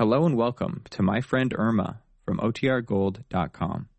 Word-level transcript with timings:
Hello 0.00 0.24
and 0.24 0.34
welcome 0.34 0.82
to 0.92 1.02
My 1.02 1.20
Friend 1.20 1.52
Irma 1.54 2.00
from 2.24 2.38
OTRGold.com. 2.38 3.90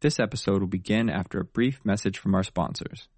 This 0.00 0.18
episode 0.18 0.60
will 0.60 0.68
begin 0.68 1.10
after 1.10 1.38
a 1.38 1.44
brief 1.44 1.80
message 1.84 2.16
from 2.16 2.34
our 2.34 2.42
sponsors. 2.42 3.08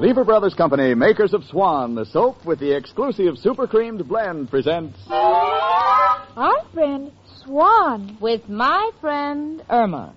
Lever 0.00 0.24
Brothers 0.24 0.54
Company, 0.54 0.92
makers 0.96 1.32
of 1.32 1.44
Swan, 1.44 1.94
the 1.94 2.04
soap 2.06 2.44
with 2.44 2.58
the 2.58 2.76
exclusive 2.76 3.38
super 3.38 3.68
creamed 3.68 4.08
blend, 4.08 4.50
presents 4.50 4.98
Our 5.08 6.66
friend 6.74 7.12
Swan. 7.44 8.18
with 8.20 8.48
my 8.48 8.90
friend 9.00 9.62
Irma. 9.70 10.14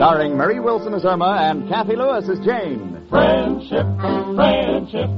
Starring 0.00 0.34
Marie 0.34 0.60
Wilson 0.60 0.94
as 0.94 1.04
Irma 1.04 1.36
and 1.42 1.68
Cathy 1.68 1.94
Lewis 1.94 2.26
as 2.26 2.38
Jane. 2.38 3.06
Friendship, 3.10 3.84
friendship, 4.34 5.10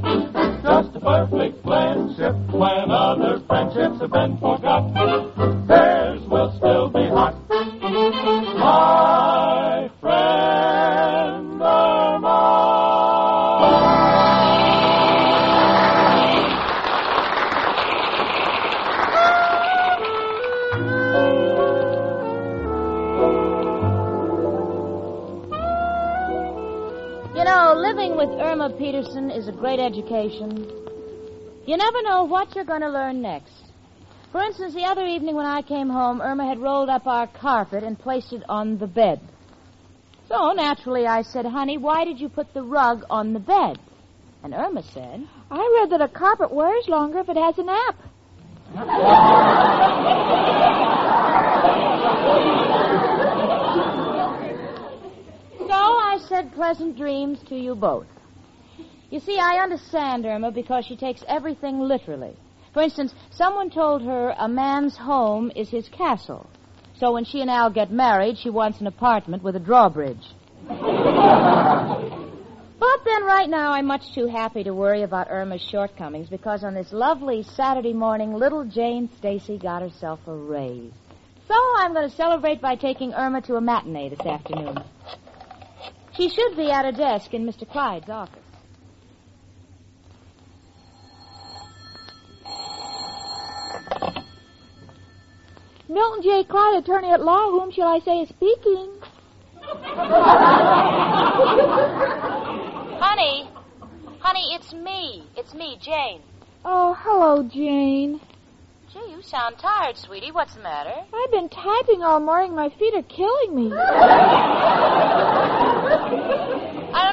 just 0.64 0.96
a 0.96 1.00
perfect 1.00 1.62
friendship. 1.62 2.34
When 2.50 2.90
other 2.90 3.40
friendships 3.46 4.00
have 4.00 4.10
been 4.10 4.36
forgot, 4.38 5.68
theirs 5.68 6.20
will 6.26 6.52
still 6.58 6.88
be 6.88 7.06
hot. 7.06 7.41
Living 27.94 28.16
with 28.16 28.30
Irma 28.40 28.70
Peterson 28.78 29.30
is 29.30 29.48
a 29.48 29.52
great 29.52 29.78
education. 29.78 30.66
You 31.66 31.76
never 31.76 32.00
know 32.00 32.24
what 32.24 32.56
you're 32.56 32.64
going 32.64 32.80
to 32.80 32.88
learn 32.88 33.20
next. 33.20 33.52
For 34.30 34.42
instance, 34.42 34.72
the 34.72 34.84
other 34.84 35.04
evening 35.04 35.36
when 35.36 35.44
I 35.44 35.60
came 35.60 35.90
home, 35.90 36.22
Irma 36.22 36.46
had 36.46 36.58
rolled 36.58 36.88
up 36.88 37.06
our 37.06 37.26
carpet 37.26 37.84
and 37.84 37.98
placed 37.98 38.32
it 38.32 38.44
on 38.48 38.78
the 38.78 38.86
bed. 38.86 39.20
So, 40.26 40.52
naturally, 40.52 41.06
I 41.06 41.20
said, 41.20 41.44
Honey, 41.44 41.76
why 41.76 42.06
did 42.06 42.18
you 42.18 42.30
put 42.30 42.54
the 42.54 42.62
rug 42.62 43.04
on 43.10 43.34
the 43.34 43.40
bed? 43.40 43.78
And 44.42 44.54
Irma 44.54 44.84
said, 44.84 45.28
I 45.50 45.80
read 45.80 45.90
that 45.90 46.00
a 46.00 46.08
carpet 46.08 46.50
wears 46.50 46.88
longer 46.88 47.18
if 47.18 47.28
it 47.28 47.36
has 47.36 47.58
a 47.58 47.62
nap. 47.62 47.96
So 55.72 55.78
I 55.78 56.18
said 56.32 56.52
pleasant 56.54 56.96
dreams 56.96 57.38
to 57.46 57.54
you 57.54 57.74
both. 57.74 58.06
You 59.10 59.20
see, 59.20 59.38
I 59.38 59.62
understand 59.62 60.24
Irma 60.24 60.50
because 60.50 60.86
she 60.86 60.96
takes 60.96 61.22
everything 61.28 61.78
literally. 61.78 62.34
For 62.72 62.82
instance, 62.82 63.12
someone 63.30 63.68
told 63.68 64.00
her 64.00 64.34
a 64.38 64.48
man's 64.48 64.96
home 64.96 65.52
is 65.54 65.68
his 65.68 65.90
castle. 65.90 66.48
So 66.98 67.12
when 67.12 67.26
she 67.26 67.42
and 67.42 67.50
Al 67.50 67.68
get 67.68 67.90
married, 67.90 68.38
she 68.38 68.48
wants 68.48 68.80
an 68.80 68.86
apartment 68.86 69.42
with 69.42 69.56
a 69.56 69.60
drawbridge. 69.60 70.26
but 70.66 70.78
then 73.04 73.24
right 73.24 73.50
now 73.50 73.72
I'm 73.72 73.84
much 73.86 74.14
too 74.14 74.26
happy 74.26 74.64
to 74.64 74.72
worry 74.72 75.02
about 75.02 75.30
Irma's 75.30 75.60
shortcomings 75.60 76.30
because 76.30 76.64
on 76.64 76.72
this 76.72 76.92
lovely 76.94 77.42
Saturday 77.42 77.92
morning, 77.92 78.32
little 78.32 78.64
Jane 78.64 79.10
Stacy 79.18 79.58
got 79.58 79.82
herself 79.82 80.20
a 80.26 80.34
raise. 80.34 80.92
So 81.46 81.54
I'm 81.76 81.92
going 81.92 82.08
to 82.08 82.16
celebrate 82.16 82.62
by 82.62 82.76
taking 82.76 83.12
Irma 83.12 83.42
to 83.42 83.56
a 83.56 83.60
matinee 83.60 84.08
this 84.08 84.26
afternoon. 84.26 84.78
She 86.16 86.28
should 86.28 86.56
be 86.56 86.70
at 86.70 86.84
a 86.84 86.92
desk 86.92 87.32
in 87.32 87.46
Mr. 87.46 87.68
Clyde's 87.68 88.10
office. 88.10 88.38
Milton 95.88 96.22
J. 96.22 96.44
Clyde, 96.44 96.78
attorney 96.82 97.10
at 97.10 97.22
law, 97.22 97.50
whom 97.50 97.70
shall 97.70 97.88
I 97.88 97.98
say 98.00 98.20
is 98.20 98.28
speaking? 98.28 98.90
Honey, 103.02 103.48
honey, 104.20 104.54
it's 104.54 104.72
me. 104.72 105.24
It's 105.36 105.52
me, 105.54 105.76
Jane. 105.80 106.22
Oh, 106.64 106.96
hello, 106.98 107.42
Jane. 107.42 108.20
Gee, 108.92 109.10
you 109.10 109.22
sound 109.22 109.58
tired, 109.58 109.96
sweetie. 109.96 110.30
What's 110.30 110.54
the 110.54 110.60
matter? 110.62 110.94
I've 111.12 111.30
been 111.30 111.48
typing 111.48 112.02
all 112.02 112.20
morning. 112.20 112.54
My 112.54 112.68
feet 112.70 112.94
are 112.94 113.02
killing 113.02 113.54
me. 113.54 113.72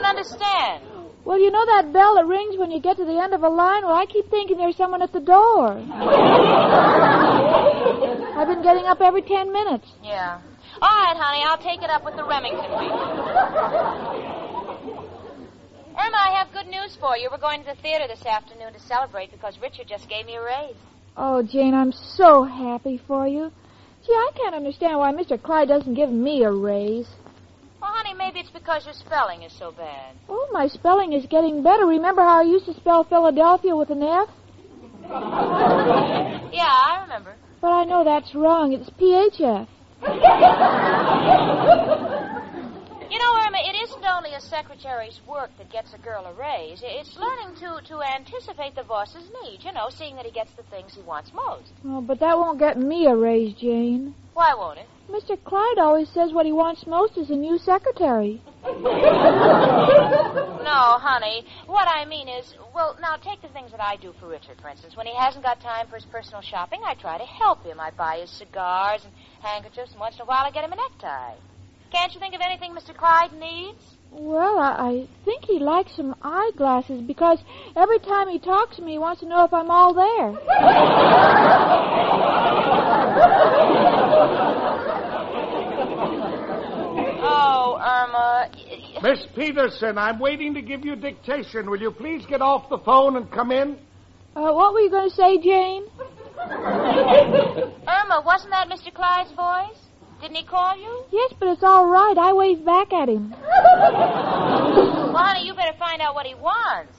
Understand. 0.10 0.84
Well, 1.24 1.40
you 1.40 1.52
know 1.52 1.66
that 1.66 1.94
bell 1.94 2.16
that 2.16 2.26
rings 2.26 2.58
when 2.58 2.72
you 2.72 2.80
get 2.80 2.98
to 2.98 3.06
the 3.06 3.20
end 3.22 3.36
of 3.36 3.44
a 3.44 3.50
line? 3.50 3.84
Well, 3.84 3.94
I 3.94 4.08
keep 4.08 4.30
thinking 4.32 4.58
there's 4.58 4.76
someone 4.76 5.04
at 5.04 5.14
the 5.14 5.20
door. 5.20 5.78
I've 8.36 8.48
been 8.48 8.64
getting 8.64 8.86
up 8.86 9.02
every 9.02 9.22
ten 9.22 9.54
minutes. 9.54 9.88
Yeah. 10.04 10.42
All 10.82 10.90
right, 10.90 11.16
honey, 11.16 11.44
I'll 11.46 11.58
take 11.62 11.84
it 11.84 11.90
up 11.90 12.04
with 12.06 12.16
the 12.16 12.24
Remington 12.24 12.66
people. 12.66 13.00
Irma, 16.00 16.18
I 16.18 16.32
have 16.40 16.52
good 16.54 16.68
news 16.68 16.96
for 17.00 17.18
you. 17.18 17.28
We're 17.30 17.38
going 17.38 17.60
to 17.64 17.76
the 17.76 17.82
theater 17.82 18.08
this 18.08 18.26
afternoon 18.26 18.74
to 18.74 18.80
celebrate 18.80 19.32
because 19.32 19.60
Richard 19.62 19.88
just 19.88 20.08
gave 20.10 20.26
me 20.26 20.36
a 20.36 20.42
raise. 20.42 20.78
Oh, 21.18 21.44
Jane, 21.44 21.74
I'm 21.74 21.92
so 21.92 22.44
happy 22.44 22.98
for 23.06 23.28
you. 23.28 23.52
Gee, 24.08 24.14
I 24.14 24.32
can't 24.36 24.56
understand 24.56 24.98
why 24.98 25.12
Mr. 25.12 25.38
Clyde 25.42 25.68
doesn't 25.68 25.94
give 25.94 26.10
me 26.10 26.44
a 26.44 26.52
raise. 26.52 27.10
Maybe 28.18 28.40
it's 28.40 28.50
because 28.50 28.86
your 28.86 28.94
spelling 28.94 29.44
is 29.44 29.54
so 29.54 29.72
bad. 29.72 30.16
Oh, 30.28 30.48
my 30.52 30.68
spelling 30.68 31.14
is 31.14 31.26
getting 31.26 31.64
better. 31.64 31.86
Remember 31.86 32.22
how 32.22 32.40
I 32.40 32.44
used 32.44 32.66
to 32.66 32.74
spell 32.74 33.04
Philadelphia 33.04 33.76
with 33.76 33.90
an 33.90 34.04
F? 34.04 34.30
Yeah, 36.52 36.66
I 36.68 37.02
remember. 37.04 37.36
But 37.62 37.72
I 37.72 37.84
know 37.86 38.04
that's 38.04 38.34
wrong. 38.36 38.74
It's 38.74 38.90
PHF. 38.92 39.68
You 43.10 43.18
know, 43.18 43.34
Irma, 43.44 43.58
it 43.66 43.76
isn't 43.84 44.06
only 44.06 44.34
a 44.34 44.42
secretary's 44.42 45.20
work 45.28 45.50
that 45.58 45.72
gets 45.72 45.94
a 45.94 45.98
girl 45.98 46.26
a 46.26 46.34
raise. 46.34 46.82
It's 46.84 47.18
learning 47.18 47.56
to, 47.60 47.82
to 47.88 48.02
anticipate 48.04 48.76
the 48.76 48.84
boss's 48.84 49.30
needs, 49.44 49.64
you 49.66 49.72
know, 49.74 49.90
seeing 49.90 50.16
that 50.16 50.26
he 50.26 50.32
gets 50.32 50.52
the 50.54 50.64
things 50.64 50.94
he 50.94 51.02
wants 51.02 51.32
most. 51.34 51.72
Oh, 51.86 52.02
but 52.02 52.20
that 52.20 52.38
won't 52.38 52.60
get 52.60 52.78
me 52.78 53.08
a 53.08 53.16
raise, 53.16 53.56
Jane. 53.56 54.14
Why 54.34 54.54
won't 54.54 54.80
it? 54.80 54.88
Mr. 55.10 55.44
Clyde 55.44 55.80
always 55.80 56.08
says 56.10 56.32
what 56.34 56.46
he 56.46 56.52
wants 56.52 56.86
most 56.86 57.18
is 57.18 57.32
a 57.32 57.36
new 57.36 57.58
secretary. 57.58 58.42
No, 60.70 61.00
honey. 61.02 61.46
What 61.66 61.88
I 61.88 62.06
mean 62.06 62.28
is, 62.28 62.54
well, 62.76 62.96
now 63.02 63.16
take 63.16 63.42
the 63.42 63.48
things 63.48 63.72
that 63.72 63.82
I 63.82 63.96
do 63.96 64.14
for 64.20 64.28
Richard, 64.28 64.62
for 64.62 64.70
instance. 64.70 64.96
When 64.96 65.08
he 65.08 65.16
hasn't 65.16 65.44
got 65.44 65.60
time 65.62 65.88
for 65.88 65.96
his 65.96 66.06
personal 66.06 66.42
shopping, 66.42 66.82
I 66.86 66.94
try 66.94 67.18
to 67.18 67.26
help 67.26 67.64
him. 67.64 67.80
I 67.80 67.90
buy 67.90 68.20
his 68.20 68.30
cigars 68.30 69.02
and 69.04 69.12
handkerchiefs, 69.42 69.92
and 69.92 70.00
once 70.00 70.16
in 70.16 70.22
a 70.22 70.26
while 70.26 70.46
I 70.46 70.52
get 70.52 70.64
him 70.64 70.74
a 70.74 70.76
necktie. 70.76 71.34
Can't 71.92 72.14
you 72.14 72.20
think 72.20 72.36
of 72.36 72.42
anything 72.42 72.76
Mr. 72.76 72.96
Clyde 72.96 73.34
needs? 73.34 73.98
Well, 74.12 74.60
I, 74.60 74.76
I 74.90 75.08
think 75.26 75.46
he 75.46 75.58
likes 75.58 75.96
some 75.96 76.16
eyeglasses 76.22 77.02
because 77.02 77.40
every 77.76 78.00
time 78.00 78.30
he 78.30 78.38
talks 78.38 78.76
to 78.76 78.84
me, 78.84 78.92
he 78.94 79.00
wants 79.00 79.22
to 79.22 79.28
know 79.28 79.44
if 79.44 79.54
I'm 79.54 79.72
all 79.72 79.96
there. 79.96 80.38
Irma. 87.80 88.50
y- 88.54 88.82
y- 88.96 89.02
Miss 89.02 89.26
Peterson, 89.36 89.98
I'm 89.98 90.20
waiting 90.20 90.54
to 90.56 90.62
give 90.62 90.84
you 90.86 90.96
dictation. 90.96 91.70
Will 91.70 91.80
you 91.82 91.92
please 91.92 92.26
get 92.28 92.42
off 92.42 92.70
the 92.70 92.78
phone 92.80 93.16
and 93.16 93.32
come 93.32 93.52
in? 93.52 93.78
Uh, 94.36 94.52
what 94.52 94.74
were 94.74 94.82
you 94.82 94.90
going 94.90 95.10
to 95.10 95.16
say, 95.16 95.38
Jane? 95.40 95.86
Irma, 96.40 98.22
wasn't 98.26 98.52
that 98.52 98.68
Mr. 98.70 98.94
Clyde's 98.94 99.32
voice? 99.32 99.78
Didn't 100.22 100.36
he 100.36 100.44
call 100.46 100.76
you? 100.78 101.04
Yes, 101.12 101.34
but 101.40 101.48
it's 101.50 101.64
all 101.64 101.88
right. 101.88 102.18
I 102.18 102.34
waved 102.34 102.66
back 102.66 102.92
at 102.92 103.08
him. 103.08 103.32
Well, 103.32 105.16
honey, 105.16 105.46
you 105.48 105.54
better 105.54 105.78
find 105.80 106.02
out 106.02 106.14
what 106.16 106.26
he 106.26 106.36
wants. 106.36 106.94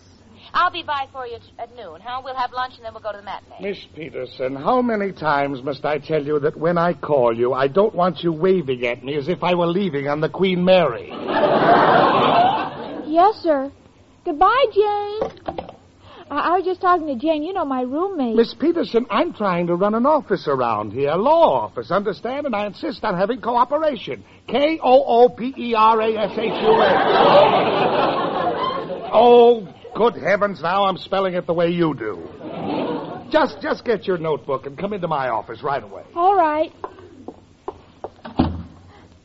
I'll 0.52 0.70
be 0.70 0.82
by 0.82 1.06
for 1.12 1.26
you 1.26 1.38
t- 1.38 1.52
at 1.58 1.74
noon, 1.76 2.00
huh? 2.02 2.20
We'll 2.24 2.34
have 2.36 2.52
lunch 2.52 2.74
and 2.76 2.84
then 2.84 2.92
we'll 2.92 3.02
go 3.02 3.12
to 3.12 3.18
the 3.18 3.24
matinee. 3.24 3.56
Miss 3.60 3.78
Peterson, 3.94 4.56
how 4.56 4.82
many 4.82 5.12
times 5.12 5.62
must 5.62 5.84
I 5.84 5.98
tell 5.98 6.22
you 6.24 6.38
that 6.40 6.56
when 6.56 6.76
I 6.78 6.92
call 6.94 7.36
you, 7.36 7.52
I 7.52 7.68
don't 7.68 7.94
want 7.94 8.22
you 8.22 8.32
waving 8.32 8.84
at 8.86 9.04
me 9.04 9.14
as 9.16 9.28
if 9.28 9.42
I 9.42 9.54
were 9.54 9.66
leaving 9.66 10.08
on 10.08 10.20
the 10.20 10.28
Queen 10.28 10.64
Mary? 10.64 11.08
Yes, 13.06 13.36
sir. 13.42 13.70
Goodbye, 14.24 14.64
Jane. 14.72 15.20
I, 16.30 16.38
I 16.38 16.56
was 16.58 16.64
just 16.64 16.80
talking 16.80 17.06
to 17.08 17.16
Jane. 17.16 17.42
You 17.42 17.52
know, 17.52 17.64
my 17.64 17.82
roommate. 17.82 18.36
Miss 18.36 18.54
Peterson, 18.54 19.06
I'm 19.10 19.32
trying 19.32 19.66
to 19.68 19.74
run 19.74 19.94
an 19.94 20.06
office 20.06 20.46
around 20.46 20.92
here, 20.92 21.10
a 21.10 21.16
law 21.16 21.64
office, 21.64 21.90
understand? 21.90 22.46
And 22.46 22.54
I 22.54 22.66
insist 22.66 23.02
on 23.04 23.16
having 23.18 23.40
cooperation. 23.40 24.24
K 24.46 24.78
O 24.82 25.24
O 25.24 25.28
P 25.28 25.52
E 25.56 25.74
R 25.74 26.00
A 26.00 26.16
S 26.16 26.32
H 26.32 26.62
U 26.62 26.82
S. 26.82 28.26
Oh, 29.12 29.66
good 30.00 30.16
heavens! 30.16 30.62
Now 30.62 30.84
I'm 30.84 30.96
spelling 30.96 31.34
it 31.34 31.46
the 31.46 31.52
way 31.52 31.68
you 31.68 31.94
do. 31.94 32.26
Just, 33.30 33.60
just 33.60 33.84
get 33.84 34.06
your 34.06 34.16
notebook 34.16 34.64
and 34.64 34.78
come 34.78 34.94
into 34.94 35.08
my 35.08 35.28
office 35.28 35.62
right 35.62 35.82
away. 35.82 36.04
All 36.16 36.34
right. 36.34 36.72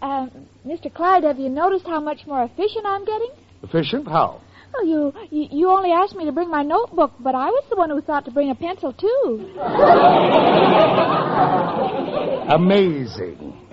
Um, 0.01 0.47
Mr. 0.65 0.93
Clyde, 0.93 1.23
have 1.23 1.39
you 1.39 1.47
noticed 1.47 1.85
how 1.85 2.01
much 2.01 2.27
more 2.27 2.43
efficient 2.43 2.85
I'm 2.85 3.05
getting? 3.05 3.31
Efficient? 3.63 4.05
How? 4.05 4.41
Well, 4.73 4.85
you, 4.85 5.13
you 5.31 5.47
you 5.49 5.69
only 5.69 5.91
asked 5.91 6.13
me 6.13 6.25
to 6.25 6.33
bring 6.33 6.49
my 6.51 6.61
notebook, 6.61 7.13
but 7.21 7.33
I 7.33 7.45
was 7.45 7.63
the 7.69 7.77
one 7.77 7.89
who 7.89 8.01
thought 8.01 8.25
to 8.25 8.31
bring 8.31 8.49
a 8.49 8.55
pencil 8.55 8.91
too. 8.91 9.55
Amazing. 12.49 13.64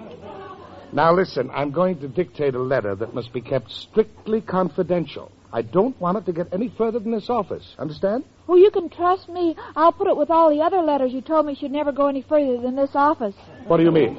Now 0.93 1.15
listen, 1.15 1.51
I'm 1.51 1.71
going 1.71 2.01
to 2.01 2.09
dictate 2.09 2.55
a 2.55 2.59
letter 2.63 2.95
that 2.95 3.15
must 3.15 3.33
be 3.33 3.41
kept 3.41 3.71
strictly 3.71 4.43
confidential. 4.43 5.33
I 5.51 5.63
don't 5.63 5.99
want 6.01 6.19
it 6.19 6.27
to 6.27 6.33
get 6.33 6.53
any 6.53 6.69
further 6.77 6.99
than 6.99 7.13
this 7.13 7.31
office. 7.31 7.75
Understand? 7.79 8.25
Oh, 8.49 8.57
you 8.57 8.71
can 8.71 8.91
trust 8.91 9.29
me. 9.29 9.57
I'll 9.75 9.93
put 9.93 10.07
it 10.09 10.17
with 10.17 10.31
all 10.31 10.51
the 10.51 10.61
other 10.63 10.79
letters 10.83 11.13
you 11.13 11.21
told 11.23 11.47
me 11.47 11.55
should 11.55 11.71
never 11.71 11.93
go 11.93 12.09
any 12.09 12.23
further 12.23 12.61
than 12.61 12.77
this 12.77 12.91
office. 12.95 13.35
What 13.67 13.79
do 13.79 13.85
you 13.85 13.91
mean? 13.91 14.19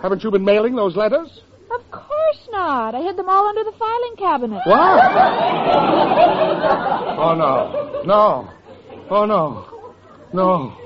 Haven't 0.00 0.22
you 0.22 0.30
been 0.30 0.44
mailing 0.44 0.74
those 0.76 0.96
letters? 0.96 1.40
Of 1.70 1.90
course 1.90 2.48
not. 2.50 2.94
I 2.94 3.02
hid 3.02 3.16
them 3.16 3.28
all 3.28 3.46
under 3.46 3.64
the 3.64 3.72
filing 3.78 4.16
cabinet. 4.16 4.60
What? 4.64 4.78
oh, 7.18 7.34
no. 7.34 8.02
No. 8.04 8.50
Oh, 9.10 9.24
no. 9.24 9.66
No. 10.32 10.76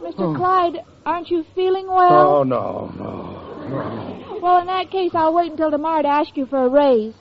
Mr. 0.00 0.36
Clyde, 0.36 0.84
aren't 1.06 1.30
you 1.30 1.44
feeling 1.54 1.86
well? 1.86 2.38
Oh, 2.38 2.42
no, 2.42 2.92
no, 2.96 3.68
no. 3.68 4.19
Well, 4.40 4.60
in 4.60 4.66
that 4.68 4.90
case, 4.90 5.10
I'll 5.14 5.34
wait 5.34 5.50
until 5.50 5.70
tomorrow 5.70 6.02
to 6.02 6.08
ask 6.08 6.36
you 6.36 6.46
for 6.46 6.64
a 6.64 6.68
raise. 6.68 7.14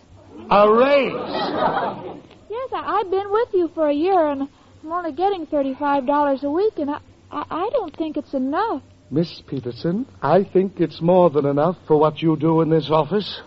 A 0.49 0.71
raise? 0.71 2.15
Yes, 2.51 2.71
I, 2.73 2.99
I've 2.99 3.11
been 3.11 3.29
with 3.31 3.49
you 3.53 3.69
for 3.75 3.87
a 3.87 3.93
year, 3.93 4.25
and 4.25 4.49
I'm 4.83 4.91
only 4.91 5.11
getting 5.11 5.45
thirty-five 5.45 6.07
dollars 6.07 6.43
a 6.43 6.49
week, 6.49 6.73
and 6.77 6.89
I, 6.89 6.99
I, 7.31 7.45
I 7.47 7.69
don't 7.71 7.95
think 7.95 8.17
it's 8.17 8.33
enough. 8.33 8.81
Miss 9.11 9.43
Peterson, 9.47 10.07
I 10.19 10.43
think 10.43 10.79
it's 10.79 10.99
more 10.99 11.29
than 11.29 11.45
enough 11.45 11.77
for 11.87 11.97
what 11.97 12.23
you 12.23 12.35
do 12.37 12.61
in 12.61 12.69
this 12.71 12.89
office. 12.89 13.41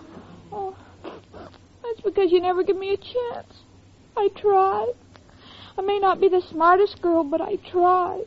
Oh, 0.52 0.76
that's 1.02 2.00
because 2.04 2.30
you 2.30 2.40
never 2.40 2.62
give 2.62 2.76
me 2.76 2.92
a 2.92 2.96
chance. 2.96 3.52
I 4.16 4.28
try. 4.36 4.92
I 5.76 5.82
may 5.82 5.98
not 5.98 6.20
be 6.20 6.28
the 6.28 6.42
smartest 6.48 7.02
girl, 7.02 7.24
but 7.24 7.40
I 7.40 7.56
try. 7.72 8.22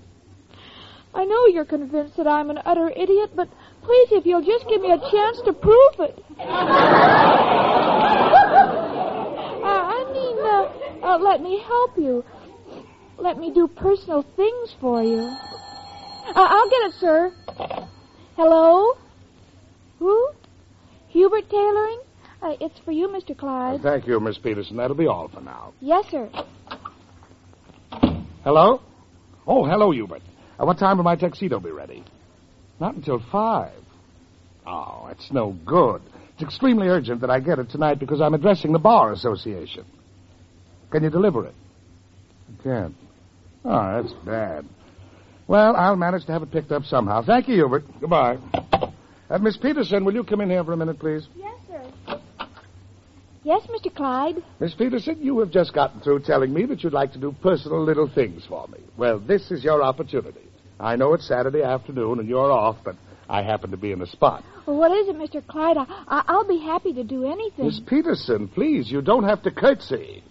I 1.13 1.23
know 1.23 1.45
you're 1.47 1.63
convinced 1.63 2.17
that 2.17 2.27
I'm 2.27 2.49
an 2.49 2.59
utter 2.65 2.89
idiot, 2.89 3.31
but 3.33 3.47
please, 3.85 4.09
if 4.11 4.25
you'll 4.25 4.43
just 4.43 4.67
give 4.67 4.81
me 4.81 4.91
a 4.91 4.99
chance 5.11 5.39
to 5.45 5.53
prove 5.53 5.99
it. 5.99 6.23
uh, 6.39 6.43
I 9.65 10.11
mean, 10.11 10.37
uh, 10.39 11.07
uh, 11.07 11.17
let 11.19 11.41
me 11.41 11.61
help 11.65 11.97
you. 11.97 12.23
Let 13.17 13.37
me 13.37 13.53
do 13.53 13.67
personal 13.67 14.25
things 14.35 14.75
for 14.81 15.01
you. 15.03 15.19
Uh, 15.19 16.33
I'll 16.35 16.69
get 16.69 16.81
it, 16.87 16.93
sir. 16.99 17.31
Hello? 18.35 18.97
Who? 19.99 20.29
Hubert 21.09 21.49
Tailoring? 21.49 22.01
Uh, 22.41 22.55
it's 22.59 22.77
for 22.83 22.91
you, 22.91 23.07
Mr. 23.07 23.37
Clyde. 23.37 23.81
Thank 23.81 24.07
you, 24.07 24.19
Miss 24.19 24.37
Peterson. 24.37 24.77
That'll 24.77 24.97
be 24.97 25.07
all 25.07 25.29
for 25.29 25.41
now. 25.41 25.73
Yes, 25.79 26.05
sir. 26.11 26.29
Hello? 28.43 28.81
Oh, 29.47 29.65
hello, 29.65 29.91
Hubert. 29.91 30.21
Uh, 30.59 30.65
what 30.65 30.77
time 30.77 30.97
will 30.97 31.03
my 31.03 31.15
tuxedo 31.15 31.59
be 31.59 31.71
ready? 31.71 32.03
Not 32.79 32.95
until 32.95 33.21
five. 33.31 33.73
Oh, 34.65 35.07
it's 35.11 35.31
no 35.31 35.55
good. 35.65 36.01
It's 36.33 36.43
extremely 36.43 36.87
urgent 36.87 37.21
that 37.21 37.29
I 37.29 37.39
get 37.39 37.59
it 37.59 37.69
tonight 37.69 37.99
because 37.99 38.19
I'm 38.19 38.33
addressing 38.33 38.73
the 38.73 38.79
Bar 38.79 39.13
Association. 39.13 39.85
Can 40.91 41.03
you 41.03 41.09
deliver 41.09 41.45
it? 41.45 41.55
I 42.49 42.63
can't. 42.63 42.95
Oh, 43.63 44.01
that's 44.01 44.13
bad. 44.25 44.65
Well, 45.47 45.75
I'll 45.75 45.95
manage 45.95 46.25
to 46.25 46.31
have 46.31 46.43
it 46.43 46.51
picked 46.51 46.71
up 46.71 46.83
somehow. 46.83 47.21
Thank 47.23 47.47
you, 47.47 47.55
Hubert. 47.55 47.83
Goodbye. 47.99 48.37
Uh, 49.29 49.37
Miss 49.39 49.57
Peterson, 49.57 50.03
will 50.03 50.13
you 50.13 50.23
come 50.23 50.41
in 50.41 50.49
here 50.49 50.63
for 50.63 50.73
a 50.73 50.77
minute, 50.77 50.99
please? 50.99 51.27
Yes, 51.35 51.55
sir. 51.67 52.19
Yes, 53.43 53.61
Mr. 53.67 53.95
Clyde. 53.95 54.43
Miss 54.59 54.73
Peterson, 54.73 55.19
you 55.21 55.39
have 55.39 55.51
just 55.51 55.73
gotten 55.73 56.01
through 56.01 56.21
telling 56.21 56.51
me 56.51 56.65
that 56.65 56.83
you'd 56.83 56.93
like 56.93 57.13
to 57.13 57.19
do 57.19 57.33
personal 57.43 57.83
little 57.83 58.09
things 58.13 58.43
for 58.47 58.67
me. 58.67 58.79
Well, 58.97 59.19
this 59.19 59.51
is 59.51 59.63
your 59.63 59.83
opportunity. 59.83 60.41
I 60.79 60.95
know 60.95 61.13
it's 61.13 61.27
Saturday 61.27 61.63
afternoon 61.63 62.19
and 62.19 62.27
you're 62.27 62.51
off, 62.51 62.77
but 62.83 62.95
I 63.29 63.43
happen 63.43 63.71
to 63.71 63.77
be 63.77 63.91
in 63.91 63.99
the 63.99 64.07
spot. 64.07 64.43
Well, 64.65 64.77
what 64.77 64.91
is 64.91 65.07
it, 65.07 65.15
Mr. 65.15 65.45
Clyde? 65.45 65.77
I, 65.77 65.85
I, 66.07 66.23
I'll 66.27 66.47
be 66.47 66.59
happy 66.59 66.93
to 66.93 67.03
do 67.03 67.25
anything. 67.25 67.65
Miss 67.65 67.79
Peterson, 67.79 68.47
please, 68.47 68.91
you 68.91 69.01
don't 69.01 69.23
have 69.23 69.43
to 69.43 69.51
curtsy. 69.51 70.23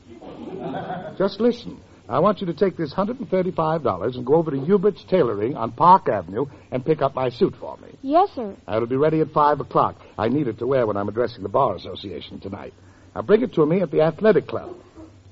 Just 1.17 1.41
listen. 1.41 1.81
I 2.07 2.19
want 2.19 2.41
you 2.41 2.47
to 2.49 2.55
take 2.55 2.77
this 2.77 2.93
$135 2.93 4.15
and 4.15 4.27
go 4.27 4.35
over 4.35 4.51
to 4.51 4.59
Hubert's 4.59 5.03
Tailoring 5.05 5.57
on 5.57 5.73
Park 5.73 6.09
Avenue 6.09 6.47
and 6.71 6.85
pick 6.85 7.01
up 7.01 7.15
my 7.15 7.31
suit 7.31 7.55
for 7.59 7.79
me. 7.79 7.97
Yes, 8.03 8.29
sir. 8.35 8.55
It'll 8.69 8.87
be 8.87 8.97
ready 8.97 9.21
at 9.21 9.31
5 9.31 9.61
o'clock. 9.61 9.97
I 10.19 10.29
need 10.29 10.47
it 10.47 10.59
to 10.59 10.67
wear 10.67 10.87
when 10.87 10.99
I'm 10.99 11.09
addressing 11.09 11.43
the 11.43 11.49
Bar 11.49 11.77
Association 11.77 12.41
tonight. 12.41 12.75
Now 13.15 13.23
bring 13.23 13.43
it 13.43 13.55
to 13.55 13.65
me 13.65 13.81
at 13.81 13.91
the 13.91 14.03
Athletic 14.03 14.47
Club. 14.49 14.77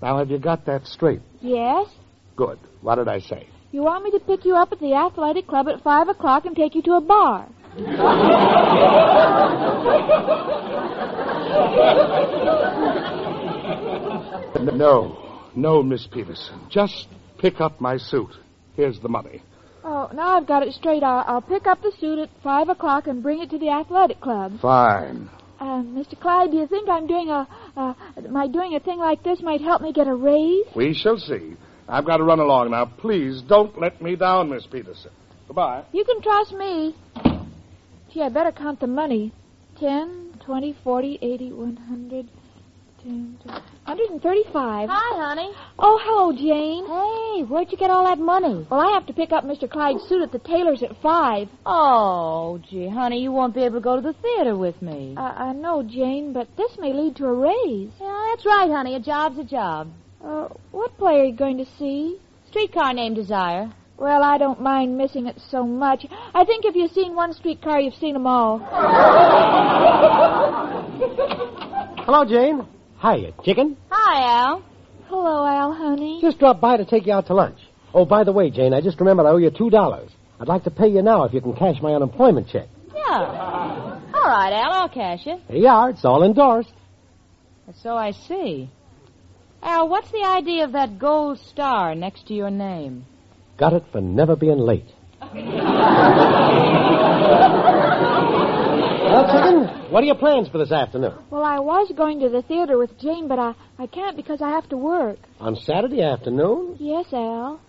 Now, 0.00 0.18
have 0.18 0.30
you 0.30 0.38
got 0.38 0.66
that 0.66 0.86
straight? 0.86 1.20
Yes? 1.40 1.86
Good. 2.34 2.58
What 2.80 2.96
did 2.96 3.06
I 3.06 3.20
say? 3.20 3.46
You 3.72 3.82
want 3.82 4.04
me 4.04 4.10
to 4.10 4.20
pick 4.20 4.44
you 4.44 4.54
up 4.54 4.70
at 4.70 4.80
the 4.80 4.92
athletic 4.92 5.46
club 5.46 5.66
at 5.66 5.82
5 5.82 6.08
o'clock 6.08 6.44
and 6.44 6.54
take 6.54 6.74
you 6.74 6.82
to 6.82 6.92
a 6.92 7.00
bar? 7.00 7.48
No. 14.62 15.50
No, 15.56 15.82
Miss 15.82 16.06
Peterson. 16.06 16.60
Just 16.70 17.08
pick 17.38 17.60
up 17.60 17.80
my 17.80 17.96
suit. 17.96 18.30
Here's 18.74 19.00
the 19.00 19.08
money. 19.08 19.42
Oh, 19.84 20.08
now 20.14 20.36
I've 20.36 20.46
got 20.46 20.66
it 20.66 20.72
straight. 20.74 21.02
I'll, 21.02 21.24
I'll 21.26 21.42
pick 21.42 21.66
up 21.66 21.82
the 21.82 21.92
suit 21.98 22.18
at 22.20 22.30
5 22.42 22.68
o'clock 22.68 23.06
and 23.06 23.22
bring 23.22 23.42
it 23.42 23.50
to 23.50 23.58
the 23.58 23.70
athletic 23.70 24.20
club. 24.20 24.60
Fine. 24.60 25.28
Uh, 25.58 25.82
Mr. 25.82 26.18
Clyde, 26.18 26.52
do 26.52 26.58
you 26.58 26.66
think 26.66 26.88
I'm 26.88 27.06
doing 27.06 27.28
a, 27.28 27.46
uh, 27.76 27.94
my 28.30 28.46
doing 28.46 28.74
a 28.74 28.80
thing 28.80 28.98
like 28.98 29.22
this 29.22 29.40
might 29.42 29.60
help 29.60 29.82
me 29.82 29.92
get 29.92 30.06
a 30.06 30.14
raise? 30.14 30.64
We 30.74 30.94
shall 30.94 31.18
see. 31.18 31.56
I've 31.88 32.04
got 32.06 32.18
to 32.18 32.24
run 32.24 32.40
along 32.40 32.70
now. 32.70 32.86
Please 32.86 33.42
don't 33.42 33.78
let 33.80 34.00
me 34.00 34.16
down, 34.16 34.50
Miss 34.50 34.66
Peterson. 34.66 35.10
Goodbye. 35.46 35.84
You 35.92 36.04
can 36.04 36.22
trust 36.22 36.52
me. 36.52 36.94
Gee, 38.12 38.22
I 38.22 38.28
better 38.28 38.52
count 38.52 38.80
the 38.80 38.86
money. 38.86 39.32
Ten, 39.78 40.38
twenty, 40.44 40.76
forty, 40.84 41.18
eighty, 41.22 41.50
one 41.52 41.76
hundred, 41.76 42.28
ten, 43.02 43.38
hundred 43.84 44.10
and 44.10 44.22
thirty-five. 44.22 44.88
Hi, 44.90 45.26
honey. 45.26 45.50
Oh, 45.78 45.98
hello, 46.02 46.32
Jane. 46.32 46.86
Hey, 46.86 47.42
where'd 47.52 47.72
you 47.72 47.78
get 47.78 47.90
all 47.90 48.04
that 48.04 48.18
money? 48.18 48.66
Well, 48.70 48.80
I 48.80 48.92
have 48.92 49.06
to 49.06 49.12
pick 49.12 49.32
up 49.32 49.44
Mr. 49.44 49.68
Clyde's 49.68 50.02
suit 50.08 50.22
at 50.22 50.30
the 50.30 50.38
tailor's 50.38 50.82
at 50.82 50.94
five. 51.02 51.48
Oh, 51.66 52.60
gee, 52.70 52.88
honey, 52.88 53.22
you 53.22 53.32
won't 53.32 53.54
be 53.54 53.62
able 53.64 53.76
to 53.76 53.80
go 53.80 53.96
to 53.96 54.02
the 54.02 54.12
theater 54.14 54.56
with 54.56 54.80
me. 54.82 55.14
Uh, 55.16 55.20
I 55.22 55.52
know, 55.54 55.82
Jane, 55.82 56.32
but 56.32 56.48
this 56.56 56.70
may 56.78 56.92
lead 56.92 57.16
to 57.16 57.24
a 57.26 57.32
raise. 57.32 57.90
yeah, 58.00 58.26
that's 58.30 58.46
right, 58.46 58.70
honey. 58.70 58.94
A 58.94 59.00
job's 59.00 59.38
a 59.38 59.44
job. 59.44 59.88
Uh, 60.24 60.48
what 60.70 60.96
play 60.98 61.20
are 61.20 61.24
you 61.24 61.34
going 61.36 61.58
to 61.58 61.66
see? 61.78 62.18
Streetcar 62.48 62.92
named 62.94 63.16
Desire. 63.16 63.72
Well, 63.98 64.22
I 64.22 64.38
don't 64.38 64.60
mind 64.60 64.96
missing 64.98 65.26
it 65.26 65.40
so 65.50 65.64
much. 65.64 66.06
I 66.34 66.44
think 66.44 66.64
if 66.64 66.74
you've 66.74 66.90
seen 66.92 67.14
one 67.14 67.32
streetcar, 67.32 67.80
you've 67.80 67.94
seen 67.94 68.14
them 68.14 68.26
all. 68.26 68.58
Hello, 72.04 72.24
Jane. 72.24 72.66
Hiya, 73.00 73.32
chicken. 73.44 73.76
Hi, 73.90 74.42
Al. 74.44 74.62
Hello, 75.08 75.46
Al, 75.46 75.72
honey. 75.72 76.20
Just 76.20 76.38
dropped 76.38 76.60
by 76.60 76.76
to 76.76 76.84
take 76.84 77.06
you 77.06 77.12
out 77.12 77.26
to 77.26 77.34
lunch. 77.34 77.58
Oh, 77.94 78.04
by 78.04 78.24
the 78.24 78.32
way, 78.32 78.50
Jane, 78.50 78.72
I 78.74 78.80
just 78.80 78.98
remembered 79.00 79.26
I 79.26 79.30
owe 79.30 79.36
you 79.36 79.50
two 79.50 79.70
dollars. 79.70 80.10
I'd 80.40 80.48
like 80.48 80.64
to 80.64 80.70
pay 80.70 80.88
you 80.88 81.02
now 81.02 81.24
if 81.24 81.32
you 81.34 81.40
can 81.40 81.54
cash 81.54 81.76
my 81.82 81.92
unemployment 81.94 82.48
check. 82.48 82.66
Yeah. 82.94 84.00
All 84.14 84.28
right, 84.28 84.52
Al, 84.52 84.72
I'll 84.72 84.88
cash 84.88 85.26
it. 85.26 85.40
Here 85.48 85.58
you 85.58 85.68
are. 85.68 85.90
It's 85.90 86.04
all 86.04 86.22
endorsed. 86.24 86.72
So 87.82 87.96
I 87.96 88.10
see. 88.12 88.70
Al, 89.62 89.88
what's 89.88 90.10
the 90.10 90.24
idea 90.24 90.64
of 90.64 90.72
that 90.72 90.98
gold 90.98 91.38
star 91.38 91.94
next 91.94 92.26
to 92.26 92.34
your 92.34 92.50
name? 92.50 93.06
Got 93.56 93.74
it 93.74 93.84
for 93.92 94.00
never 94.00 94.34
being 94.34 94.58
late. 94.58 94.86
well, 95.20 95.32
chicken, 99.30 99.92
what 99.92 100.02
are 100.02 100.06
your 100.06 100.16
plans 100.16 100.48
for 100.48 100.58
this 100.58 100.72
afternoon? 100.72 101.14
Well, 101.30 101.44
I 101.44 101.60
was 101.60 101.92
going 101.96 102.18
to 102.20 102.28
the 102.28 102.42
theater 102.42 102.76
with 102.76 102.98
Jane, 102.98 103.28
but 103.28 103.38
I, 103.38 103.54
I 103.78 103.86
can't 103.86 104.16
because 104.16 104.42
I 104.42 104.50
have 104.50 104.68
to 104.70 104.76
work. 104.76 105.18
On 105.38 105.54
Saturday 105.54 106.02
afternoon? 106.02 106.76
Yes, 106.80 107.06
Al. 107.12 107.60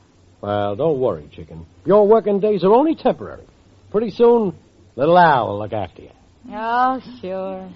Well, 0.41 0.75
don't 0.75 0.99
worry, 0.99 1.29
chicken. 1.31 1.67
Your 1.85 2.07
working 2.07 2.39
days 2.39 2.63
are 2.63 2.73
only 2.73 2.95
temporary. 2.95 3.45
Pretty 3.91 4.09
soon, 4.09 4.55
little 4.95 5.17
Al 5.17 5.49
will 5.49 5.59
look 5.59 5.73
after 5.73 6.01
you. 6.01 6.09
Oh, 6.49 6.99
sure. 7.21 7.69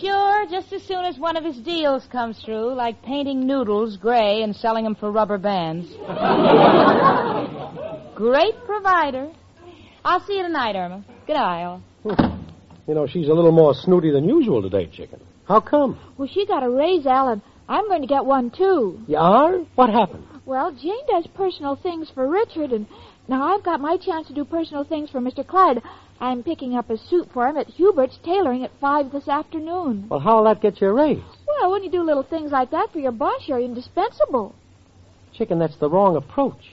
sure, 0.00 0.46
just 0.48 0.72
as 0.72 0.82
soon 0.84 1.04
as 1.04 1.18
one 1.18 1.36
of 1.36 1.44
his 1.44 1.56
deals 1.58 2.06
comes 2.10 2.40
through, 2.44 2.74
like 2.74 3.02
painting 3.02 3.46
noodles 3.46 3.96
gray 3.96 4.42
and 4.42 4.54
selling 4.54 4.84
them 4.84 4.94
for 4.94 5.10
rubber 5.10 5.38
bands. 5.38 5.88
Great 8.14 8.54
provider. 8.64 9.30
I'll 10.04 10.24
see 10.26 10.36
you 10.36 10.42
tonight, 10.44 10.76
Irma. 10.76 11.04
Good 11.26 11.36
eye, 11.36 11.62
Al. 11.62 11.82
Hmm. 12.04 12.42
You 12.86 12.94
know, 12.94 13.06
she's 13.06 13.28
a 13.28 13.32
little 13.32 13.52
more 13.52 13.74
snooty 13.74 14.10
than 14.10 14.28
usual 14.28 14.62
today, 14.62 14.86
chicken. 14.86 15.20
How 15.46 15.60
come? 15.60 15.98
Well, 16.16 16.28
she 16.32 16.46
got 16.46 16.62
a 16.62 16.70
raise, 16.70 17.06
Al, 17.06 17.28
and 17.28 17.42
I'm 17.68 17.86
going 17.88 18.02
to 18.02 18.06
get 18.06 18.24
one, 18.24 18.50
too. 18.50 19.00
You 19.06 19.16
are? 19.16 19.58
What 19.74 19.90
happened? 19.90 20.24
Well, 20.46 20.72
Jane 20.72 21.06
does 21.08 21.26
personal 21.34 21.76
things 21.76 22.10
for 22.14 22.28
Richard, 22.28 22.72
and 22.72 22.86
Now, 23.30 23.44
I've 23.54 23.62
got 23.62 23.80
my 23.80 23.96
chance 23.96 24.26
to 24.26 24.34
do 24.34 24.44
personal 24.44 24.82
things 24.82 25.08
for 25.08 25.20
Mr. 25.20 25.46
Clyde. 25.46 25.80
I'm 26.20 26.42
picking 26.42 26.74
up 26.74 26.90
a 26.90 26.98
suit 26.98 27.28
for 27.32 27.46
him 27.46 27.56
at 27.56 27.68
Hubert's 27.68 28.18
tailoring 28.24 28.64
at 28.64 28.72
5 28.80 29.12
this 29.12 29.28
afternoon. 29.28 30.08
Well, 30.08 30.18
how'll 30.18 30.42
that 30.46 30.60
get 30.60 30.80
you 30.80 30.88
a 30.88 30.92
raise? 30.92 31.22
Well, 31.46 31.70
when 31.70 31.84
you 31.84 31.92
do 31.92 32.02
little 32.02 32.24
things 32.24 32.50
like 32.50 32.72
that 32.72 32.88
for 32.92 32.98
your 32.98 33.12
boss, 33.12 33.42
you're 33.46 33.60
indispensable. 33.60 34.56
Chicken, 35.32 35.60
that's 35.60 35.78
the 35.78 35.88
wrong 35.88 36.16
approach. 36.16 36.72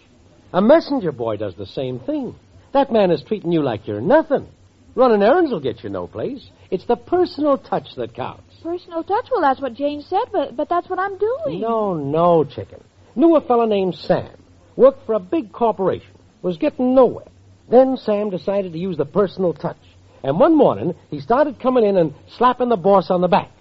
A 0.51 0.59
messenger 0.59 1.11
boy 1.11 1.37
does 1.37 1.53
the 1.53 1.67
same 1.67 1.99
thing. 1.99 2.33
That 2.73 2.91
man 2.91 3.11
is 3.11 3.21
treating 3.21 3.51
you 3.51 3.61
like 3.61 3.85
you're 3.85 4.01
nothing. 4.01 4.47
Running 4.95 5.21
errands 5.21 5.51
will 5.51 5.59
get 5.59 5.83
you 5.83 5.91
no 5.91 6.07
place. 6.07 6.43
It's 6.71 6.87
the 6.87 6.95
personal 6.95 7.59
touch 7.59 7.89
that 7.97 8.15
counts. 8.15 8.55
Personal 8.63 9.03
touch? 9.03 9.27
Well, 9.31 9.41
that's 9.41 9.61
what 9.61 9.75
Jane 9.75 10.01
said, 10.01 10.25
but, 10.31 10.57
but 10.57 10.69
that's 10.69 10.89
what 10.89 10.97
I'm 10.97 11.19
doing. 11.19 11.61
No, 11.61 11.93
no, 11.93 12.43
Chicken. 12.45 12.83
Knew 13.15 13.35
a 13.35 13.41
fellow 13.41 13.67
named 13.67 13.93
Sam. 13.93 14.31
Worked 14.75 15.05
for 15.05 15.13
a 15.13 15.19
big 15.19 15.51
corporation. 15.51 16.16
Was 16.41 16.57
getting 16.57 16.95
nowhere. 16.95 17.27
Then 17.69 17.97
Sam 17.97 18.29
decided 18.29 18.71
to 18.73 18.79
use 18.79 18.97
the 18.97 19.05
personal 19.05 19.53
touch. 19.53 19.77
And 20.23 20.39
one 20.39 20.55
morning, 20.55 20.95
he 21.09 21.19
started 21.19 21.59
coming 21.59 21.85
in 21.85 21.97
and 21.97 22.13
slapping 22.37 22.69
the 22.69 22.77
boss 22.77 23.09
on 23.09 23.21
the 23.21 23.27
back. 23.27 23.51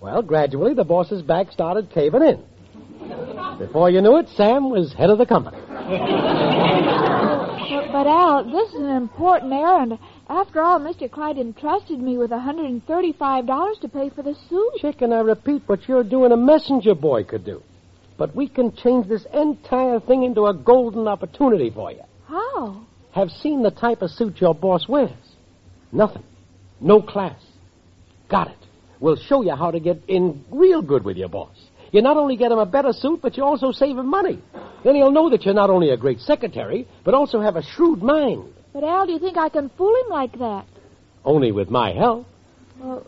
Well, 0.00 0.22
gradually, 0.22 0.74
the 0.74 0.84
boss's 0.84 1.22
back 1.22 1.50
started 1.52 1.90
caving 1.90 2.22
in. 2.22 2.44
Before 3.58 3.90
you 3.90 4.00
knew 4.00 4.16
it, 4.18 4.28
Sam 4.30 4.70
was 4.70 4.94
head 4.94 5.10
of 5.10 5.18
the 5.18 5.26
company. 5.26 5.58
But, 5.68 5.98
but, 7.92 8.06
Al, 8.06 8.44
this 8.44 8.70
is 8.70 8.80
an 8.80 8.96
important 8.96 9.52
errand. 9.52 9.98
After 10.28 10.62
all, 10.62 10.80
Mr. 10.80 11.10
Clyde 11.10 11.36
entrusted 11.38 11.98
me 11.98 12.16
with 12.16 12.30
$135 12.30 13.80
to 13.80 13.88
pay 13.88 14.08
for 14.10 14.22
the 14.22 14.36
suit. 14.48 14.74
Chicken, 14.80 15.12
I 15.12 15.20
repeat, 15.20 15.62
what 15.66 15.88
you're 15.88 16.04
doing 16.04 16.32
a 16.32 16.36
messenger 16.36 16.94
boy 16.94 17.24
could 17.24 17.44
do. 17.44 17.62
But 18.16 18.34
we 18.34 18.48
can 18.48 18.74
change 18.74 19.06
this 19.08 19.26
entire 19.34 20.00
thing 20.00 20.22
into 20.22 20.46
a 20.46 20.54
golden 20.54 21.06
opportunity 21.08 21.70
for 21.70 21.92
you. 21.92 22.00
How? 22.30 22.86
Have 23.12 23.30
seen 23.30 23.62
the 23.62 23.72
type 23.72 24.02
of 24.02 24.10
suit 24.10 24.40
your 24.40 24.54
boss 24.54 24.88
wears. 24.88 25.10
Nothing. 25.90 26.22
No 26.80 27.02
class. 27.02 27.40
Got 28.28 28.48
it. 28.48 28.56
We'll 29.00 29.16
show 29.16 29.42
you 29.42 29.56
how 29.56 29.72
to 29.72 29.80
get 29.80 30.02
in 30.06 30.44
real 30.50 30.80
good 30.80 31.04
with 31.04 31.16
your 31.16 31.28
boss. 31.28 31.56
You 31.90 32.02
not 32.02 32.16
only 32.16 32.36
get 32.36 32.52
him 32.52 32.58
a 32.58 32.66
better 32.66 32.92
suit, 32.92 33.20
but 33.20 33.36
you 33.36 33.42
also 33.42 33.72
save 33.72 33.98
him 33.98 34.08
money. 34.08 34.40
Then 34.84 34.94
he'll 34.94 35.10
know 35.10 35.28
that 35.30 35.44
you're 35.44 35.54
not 35.54 35.70
only 35.70 35.90
a 35.90 35.96
great 35.96 36.20
secretary, 36.20 36.86
but 37.04 37.14
also 37.14 37.40
have 37.40 37.56
a 37.56 37.62
shrewd 37.62 38.00
mind. 38.00 38.44
But, 38.72 38.84
Al, 38.84 39.06
do 39.06 39.12
you 39.12 39.18
think 39.18 39.36
I 39.36 39.48
can 39.48 39.68
fool 39.70 39.94
him 40.04 40.10
like 40.10 40.38
that? 40.38 40.66
Only 41.24 41.50
with 41.50 41.68
my 41.68 41.92
help. 41.92 42.26
Well, 42.78 43.04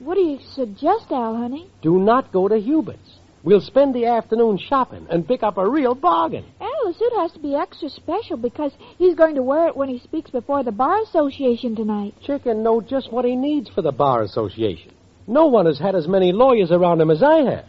what 0.00 0.16
do 0.16 0.22
you 0.22 0.40
suggest, 0.54 1.12
Al, 1.12 1.36
honey? 1.36 1.70
Do 1.82 2.00
not 2.00 2.32
go 2.32 2.48
to 2.48 2.56
Hubert's. 2.56 3.18
We'll 3.44 3.60
spend 3.60 3.94
the 3.94 4.06
afternoon 4.06 4.58
shopping 4.58 5.06
and 5.08 5.26
pick 5.26 5.44
up 5.44 5.56
a 5.56 5.68
real 5.68 5.94
bargain. 5.94 6.44
Al, 6.60 6.69
the 6.86 6.94
suit 6.98 7.12
has 7.16 7.32
to 7.32 7.38
be 7.38 7.54
extra 7.54 7.88
special 7.88 8.36
because 8.36 8.72
he's 8.98 9.14
going 9.14 9.34
to 9.34 9.42
wear 9.42 9.68
it 9.68 9.76
when 9.76 9.88
he 9.88 9.98
speaks 9.98 10.30
before 10.30 10.62
the 10.62 10.72
Bar 10.72 11.02
Association 11.02 11.74
tonight. 11.76 12.14
Chicken 12.22 12.62
know 12.62 12.80
just 12.80 13.12
what 13.12 13.24
he 13.24 13.36
needs 13.36 13.68
for 13.70 13.82
the 13.82 13.92
Bar 13.92 14.22
Association. 14.22 14.92
No 15.26 15.46
one 15.46 15.66
has 15.66 15.78
had 15.78 15.94
as 15.94 16.08
many 16.08 16.32
lawyers 16.32 16.70
around 16.70 17.00
him 17.00 17.10
as 17.10 17.22
I 17.22 17.42
have. 17.50 17.66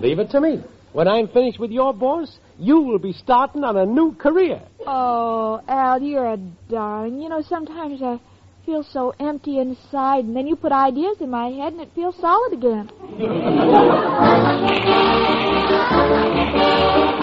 Leave 0.00 0.18
it 0.18 0.30
to 0.30 0.40
me. 0.40 0.62
When 0.92 1.08
I'm 1.08 1.28
finished 1.28 1.58
with 1.58 1.70
your 1.70 1.94
boss, 1.94 2.38
you 2.58 2.80
will 2.80 2.98
be 2.98 3.12
starting 3.12 3.64
on 3.64 3.76
a 3.76 3.86
new 3.86 4.14
career. 4.14 4.62
Oh, 4.86 5.60
Al, 5.66 6.02
you're 6.02 6.34
a 6.34 6.36
darling. 6.36 7.20
You 7.20 7.30
know, 7.30 7.42
sometimes 7.42 8.02
I 8.02 8.20
feel 8.66 8.84
so 8.84 9.14
empty 9.18 9.58
inside, 9.58 10.24
and 10.24 10.36
then 10.36 10.46
you 10.46 10.54
put 10.56 10.70
ideas 10.70 11.16
in 11.20 11.30
my 11.30 11.48
head, 11.48 11.72
and 11.72 11.82
it 11.82 11.90
feels 11.94 12.16
solid 12.16 12.52
again. 12.52 12.90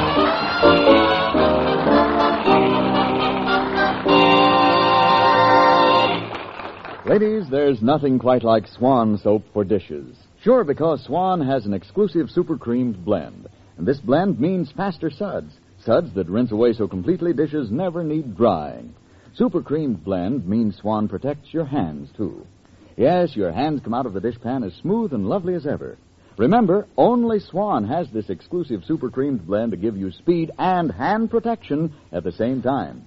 Ladies, 7.05 7.49
there's 7.49 7.81
nothing 7.81 8.19
quite 8.19 8.43
like 8.43 8.67
Swan 8.67 9.17
soap 9.17 9.43
for 9.51 9.63
dishes. 9.63 10.15
Sure, 10.43 10.63
because 10.63 11.03
Swan 11.03 11.41
has 11.41 11.65
an 11.65 11.73
exclusive 11.73 12.29
super 12.29 12.55
creamed 12.57 13.03
blend. 13.03 13.47
And 13.77 13.87
this 13.87 13.99
blend 13.99 14.39
means 14.39 14.71
faster 14.71 15.09
suds. 15.09 15.51
Suds 15.83 16.13
that 16.13 16.29
rinse 16.29 16.51
away 16.51 16.73
so 16.73 16.87
completely 16.87 17.33
dishes 17.33 17.71
never 17.71 18.03
need 18.03 18.37
drying. 18.37 18.93
Super 19.33 19.61
creamed 19.61 20.03
blend 20.03 20.47
means 20.47 20.77
Swan 20.77 21.07
protects 21.07 21.53
your 21.53 21.65
hands, 21.65 22.09
too. 22.15 22.45
Yes, 22.95 23.35
your 23.35 23.51
hands 23.51 23.81
come 23.83 23.93
out 23.93 24.05
of 24.05 24.13
the 24.13 24.21
dishpan 24.21 24.65
as 24.65 24.73
smooth 24.75 25.11
and 25.13 25.27
lovely 25.27 25.55
as 25.55 25.65
ever. 25.65 25.97
Remember, 26.39 26.87
only 26.97 27.41
Swan 27.41 27.83
has 27.83 28.09
this 28.11 28.29
exclusive 28.29 28.85
super 28.85 29.09
creamed 29.09 29.45
blend 29.45 29.71
to 29.71 29.77
give 29.77 29.97
you 29.97 30.09
speed 30.09 30.51
and 30.57 30.89
hand 30.89 31.29
protection 31.29 31.93
at 32.13 32.23
the 32.23 32.31
same 32.31 32.61
time. 32.61 33.05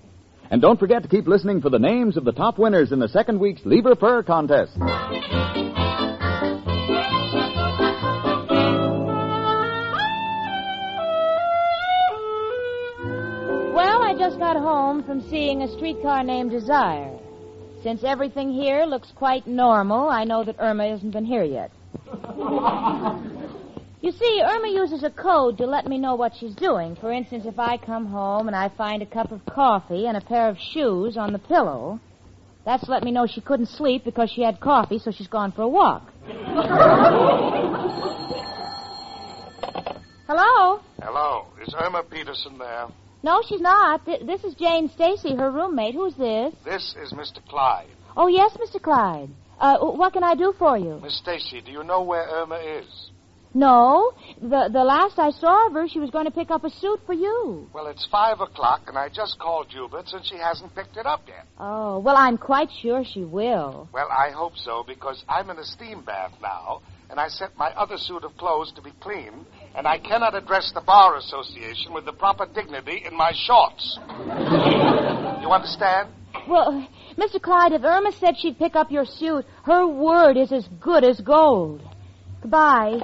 And 0.51 0.61
don't 0.61 0.79
forget 0.79 1.03
to 1.03 1.09
keep 1.09 1.27
listening 1.27 1.63
for 1.63 1.71
the 1.71 1.79
names 1.79 2.19
of 2.19 2.27
the 2.27 2.33
top 2.33 2.59
winners 2.59 2.93
in 2.93 2.99
the 2.99 3.09
second 3.09 3.41
week's 3.41 3.65
Lever 3.65 3.97
Fur 3.97 4.23
contest. 4.23 4.77
Well, 4.77 4.91
I 14.03 14.15
just 14.19 14.39
got 14.39 14.59
home 14.59 15.05
from 15.05 15.27
seeing 15.31 15.63
a 15.63 15.73
streetcar 15.75 16.23
named 16.23 16.51
Desire. 16.51 17.19
Since 17.83 18.05
everything 18.05 18.53
here 18.53 18.85
looks 18.85 19.11
quite 19.17 19.47
normal, 19.47 20.11
I 20.11 20.25
know 20.25 20.45
that 20.45 20.57
Irma 20.59 20.91
hasn't 20.91 21.15
been 21.15 21.25
here 21.25 21.45
yet. 21.45 21.71
you 24.03 24.13
see, 24.13 24.43
Irma 24.45 24.69
uses 24.69 25.03
a 25.03 25.11
code 25.11 25.59
to 25.59 25.67
let 25.67 25.87
me 25.87 25.99
know 25.99 26.15
what 26.15 26.33
she's 26.39 26.55
doing. 26.55 26.97
For 26.97 27.13
instance, 27.13 27.45
if 27.47 27.59
I 27.59 27.77
come 27.77 28.07
home 28.07 28.47
and 28.49 28.57
I 28.57 28.69
find 28.71 29.03
a 29.03 29.07
cup 29.07 29.33
of 29.33 29.45
coffee 29.47 30.07
and 30.07 30.17
a 30.17 30.21
pair 30.21 30.49
of 30.49 30.59
shoes 30.59 31.17
on 31.17 31.33
the 31.33 31.39
pillow, 31.39 32.01
that's 32.65 32.85
to 32.85 32.91
let 32.91 33.05
me 33.05 33.11
know 33.11 33.27
she 33.27 33.41
couldn't 33.41 33.67
sleep 33.69 34.05
because 34.05 34.31
she 34.31 34.43
had 34.43 34.61
coffee, 34.61 34.99
so 34.99 35.11
she's 35.11 35.29
gone 35.29 35.53
for 35.53 35.63
a 35.63 35.69
walk. 35.69 36.11
Hello? 40.27 40.81
Hello. 41.03 41.47
Is 41.67 41.75
Irma 41.79 42.03
Peterson 42.05 42.59
there? 42.59 42.87
No, 43.23 43.43
she's 43.47 43.61
not. 43.61 44.05
Th- 44.05 44.25
This 44.27 44.43
is 44.45 44.55
Jane 44.55 44.89
Stacy, 44.89 45.35
her 45.37 45.51
roommate. 45.51 45.95
Who's 45.95 46.15
this? 46.15 46.55
This 46.65 46.95
is 47.03 47.13
Mr. 47.13 47.45
Clyde. 47.49 47.89
Oh, 48.17 48.27
yes, 48.29 48.57
Mr. 48.57 48.81
Clyde. 48.81 49.31
Uh, 49.63 49.79
what 49.79 50.13
can 50.13 50.25
I 50.25 50.35
do 50.35 50.53
for 50.59 50.77
you? 50.77 50.99
Miss 51.01 51.17
Stacy, 51.19 51.61
do 51.61 51.71
you 51.71 51.85
know 51.85 52.03
where 52.03 52.27
Irma 52.29 52.57
is? 52.57 53.11
No. 53.55 54.13
The 54.41 54.69
the 54.73 54.83
last 54.83 55.21
I 55.21 55.31
saw 55.31 55.69
of 55.69 55.75
her, 55.75 55.87
she 55.87 56.01
was 56.01 56.11
going 56.11 56.25
to 56.25 56.33
pick 56.33 56.51
up 56.51 56.65
a 56.65 56.71
suit 56.71 56.99
for 57.07 57.13
you. 57.13 57.69
Well, 57.73 57.87
it's 57.87 58.05
five 58.11 58.41
o'clock, 58.41 58.83
and 58.89 58.99
I 58.99 59.09
just 59.09 59.39
called 59.39 59.69
Hubert's, 59.69 60.15
and 60.15 60.27
she 60.27 60.35
hasn't 60.35 60.75
picked 60.75 60.97
it 60.97 61.07
up 61.07 61.23
yet. 61.29 61.47
Oh, 61.61 62.01
well, 62.01 62.17
I'm 62.17 62.39
quite 62.39 62.71
sure 62.81 63.05
she 63.05 63.23
will. 63.25 63.89
Well, 63.93 64.09
I 64.11 64.31
hope 64.31 64.57
so, 64.57 64.83
because 64.85 65.23
I'm 65.29 65.49
in 65.51 65.59
a 65.59 65.65
steam 65.65 66.03
bath 66.03 66.33
now, 66.43 66.83
and 67.09 67.21
I 67.21 67.29
sent 67.29 67.57
my 67.57 67.71
other 67.77 67.99
suit 67.99 68.25
of 68.25 68.37
clothes 68.39 68.73
to 68.75 68.83
be 68.83 68.91
cleaned, 69.01 69.47
and 69.77 69.87
I 69.87 69.99
cannot 69.99 70.35
address 70.35 70.73
the 70.75 70.81
Bar 70.81 71.19
Association 71.19 71.93
with 71.93 72.05
the 72.05 72.15
proper 72.15 72.47
dignity 72.53 73.05
in 73.07 73.17
my 73.17 73.33
shorts. 73.47 73.97
you 74.09 75.51
understand? 75.53 76.09
Well, 76.49 76.89
Mr. 77.17 77.41
Clyde, 77.41 77.73
if 77.73 77.83
Irma 77.85 78.13
said 78.13 78.37
she'd 78.39 78.59
pick 78.59 78.75
up 78.77 78.91
your 78.91 79.05
suit, 79.05 79.45
her 79.65 79.87
word 79.87 80.37
is 80.37 80.53
as 80.53 80.67
good 80.81 81.05
as 81.05 81.21
gold. 81.21 81.83
Goodbye. 82.41 83.01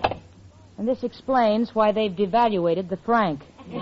And 0.79 0.89
this 0.89 1.03
explains 1.03 1.75
why 1.75 1.93
they've 1.93 2.13
devaluated 2.13 2.89
the 2.89 2.97
franc. 2.99 3.41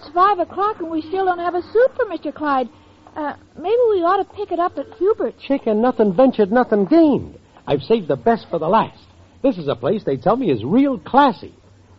it's 0.08 0.16
five 0.16 0.40
o'clock, 0.40 0.80
and 0.80 0.90
we 0.90 1.02
still 1.02 1.26
don't 1.26 1.40
have 1.40 1.56
a 1.56 1.62
suit 1.62 1.92
for 1.96 2.06
Mr. 2.06 2.34
Clyde. 2.34 2.70
Uh, 3.16 3.36
maybe 3.58 3.78
we 3.90 4.04
ought 4.04 4.18
to 4.18 4.36
pick 4.36 4.52
it 4.52 4.60
up 4.60 4.78
at 4.78 4.86
Hubert's. 4.98 5.42
Chicken, 5.42 5.82
nothing 5.82 6.14
ventured, 6.16 6.52
nothing 6.52 6.86
gained. 6.86 7.38
I've 7.66 7.82
saved 7.82 8.08
the 8.08 8.16
best 8.16 8.48
for 8.50 8.60
the 8.60 8.68
last. 8.68 9.00
This 9.42 9.58
is 9.58 9.68
a 9.68 9.76
place 9.76 10.04
they 10.06 10.18
tell 10.18 10.36
me 10.38 10.52
is 10.52 10.64
real 10.64 11.00
classy. 11.00 11.54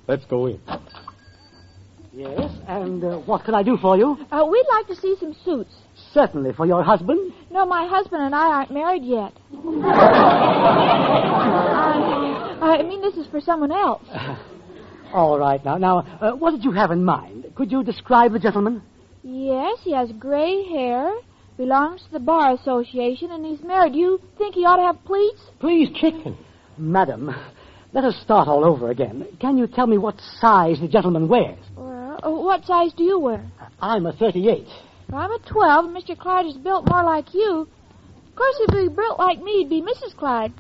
Let's 0.07 0.25
go 0.25 0.47
in. 0.47 0.61
Yes, 2.13 2.51
and 2.67 3.05
uh, 3.05 3.19
what 3.19 3.45
can 3.45 3.55
I 3.55 3.63
do 3.63 3.77
for 3.77 3.97
you? 3.97 4.17
Uh, 4.31 4.47
we'd 4.51 4.67
like 4.71 4.87
to 4.89 4.97
see 4.97 5.15
some 5.21 5.37
suits. 5.45 5.75
Certainly, 6.13 6.55
for 6.55 6.67
your 6.67 6.83
husband. 6.83 7.33
No, 7.51 7.67
my 7.67 7.87
husband 7.87 8.23
and 8.23 8.35
I 8.35 8.47
aren't 8.47 8.73
married 8.73 9.05
yet. 9.05 9.33
I, 12.61 12.79
I 12.79 12.83
mean, 12.83 13.01
this 13.03 13.15
is 13.15 13.27
for 13.29 13.41
someone 13.41 13.71
else. 13.73 14.03
All 15.13 15.39
right, 15.39 15.65
now. 15.65 15.79
Now, 15.79 15.99
uh, 16.21 16.33
what 16.33 16.51
did 16.53 16.65
you 16.65 16.73
have 16.73 16.91
in 16.91 17.05
mind? 17.05 17.47
Could 17.55 17.73
you 17.73 17.83
describe 17.83 18.33
the 18.33 18.39
gentleman? 18.39 18.83
Yes, 19.23 19.79
he 19.83 19.93
has 19.93 20.11
gray 20.13 20.65
hair, 20.69 21.13
belongs 21.57 22.03
to 22.03 22.11
the 22.13 22.21
Bar 22.21 22.55
Association, 22.55 23.31
and 23.33 23.45
he's 23.45 23.63
married. 23.63 23.95
You 23.95 24.21
think 24.37 24.55
he 24.55 24.65
ought 24.65 24.77
to 24.77 24.83
have 24.83 25.05
pleats? 25.05 25.41
Please, 25.61 25.89
chicken. 25.95 26.37
Madam, 26.77 27.35
let 27.93 28.05
us 28.05 28.15
start 28.23 28.49
all 28.49 28.65
over 28.65 28.91
again. 28.91 29.27
Can 29.41 29.59
you 29.59 29.67
tell 29.67 29.87
me 29.87 29.99
what 29.99 30.21
size 30.41 30.79
the 30.81 30.89
gentleman 30.89 31.29
wears? 31.29 31.59
Well, 31.77 32.19
Uh, 32.23 32.31
what 32.31 32.65
size 32.65 32.93
do 32.95 33.05
you 33.05 33.19
wear? 33.19 33.45
I'm 33.81 34.05
a 34.07 34.13
38. 34.13 34.67
I'm 35.13 35.31
a 35.31 35.39
12, 35.39 35.85
and 35.87 35.97
Mr. 35.97 36.19
Clyde 36.19 36.47
is 36.47 36.57
built 36.57 36.89
more 36.89 37.03
like 37.05 37.33
you. 37.33 37.67
Of 38.39 38.43
course, 38.43 38.69
if 38.69 38.79
he 38.79 38.89
built 38.89 39.19
like 39.19 39.43
me, 39.43 39.65
he'd 39.65 39.69
be 39.69 39.83
Mrs. 39.83 40.17
Clyde. 40.17 40.53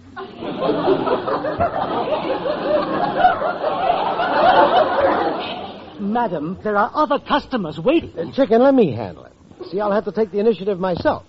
Madam, 6.00 6.58
there 6.64 6.76
are 6.76 6.90
other 6.92 7.20
customers 7.20 7.78
waiting. 7.78 8.18
Uh, 8.18 8.32
chicken, 8.32 8.62
let 8.62 8.74
me 8.74 8.90
handle 8.90 9.26
it. 9.26 9.32
See, 9.70 9.78
I'll 9.78 9.92
have 9.92 10.06
to 10.06 10.12
take 10.12 10.32
the 10.32 10.40
initiative 10.40 10.80
myself. 10.80 11.24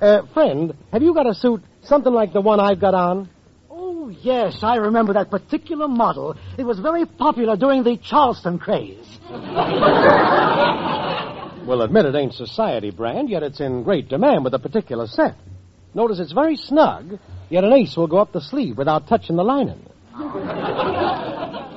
Uh, 0.00 0.22
friend, 0.32 0.72
have 0.90 1.02
you 1.02 1.12
got 1.12 1.26
a 1.26 1.34
suit 1.34 1.62
something 1.82 2.14
like 2.14 2.32
the 2.32 2.40
one 2.40 2.60
I've 2.60 2.80
got 2.80 2.94
on? 2.94 3.28
Oh, 3.70 4.08
yes, 4.08 4.60
I 4.62 4.76
remember 4.76 5.12
that 5.12 5.30
particular 5.30 5.86
model. 5.86 6.34
It 6.56 6.64
was 6.64 6.78
very 6.78 7.04
popular 7.04 7.58
during 7.58 7.82
the 7.84 7.98
Charleston 7.98 8.58
craze. 8.58 9.18
Well, 11.66 11.82
admit 11.82 12.06
it 12.06 12.14
ain't 12.14 12.32
society 12.32 12.90
brand, 12.90 13.28
yet 13.28 13.42
it's 13.42 13.60
in 13.60 13.82
great 13.82 14.08
demand 14.08 14.44
with 14.44 14.54
a 14.54 14.58
particular 14.58 15.06
set. 15.06 15.36
Notice 15.94 16.20
it's 16.20 16.32
very 16.32 16.56
snug, 16.56 17.18
yet 17.48 17.64
an 17.64 17.72
ace 17.72 17.96
will 17.96 18.06
go 18.06 18.18
up 18.18 18.32
the 18.32 18.40
sleeve 18.40 18.78
without 18.78 19.08
touching 19.08 19.36
the 19.36 19.42
lining. 19.42 19.84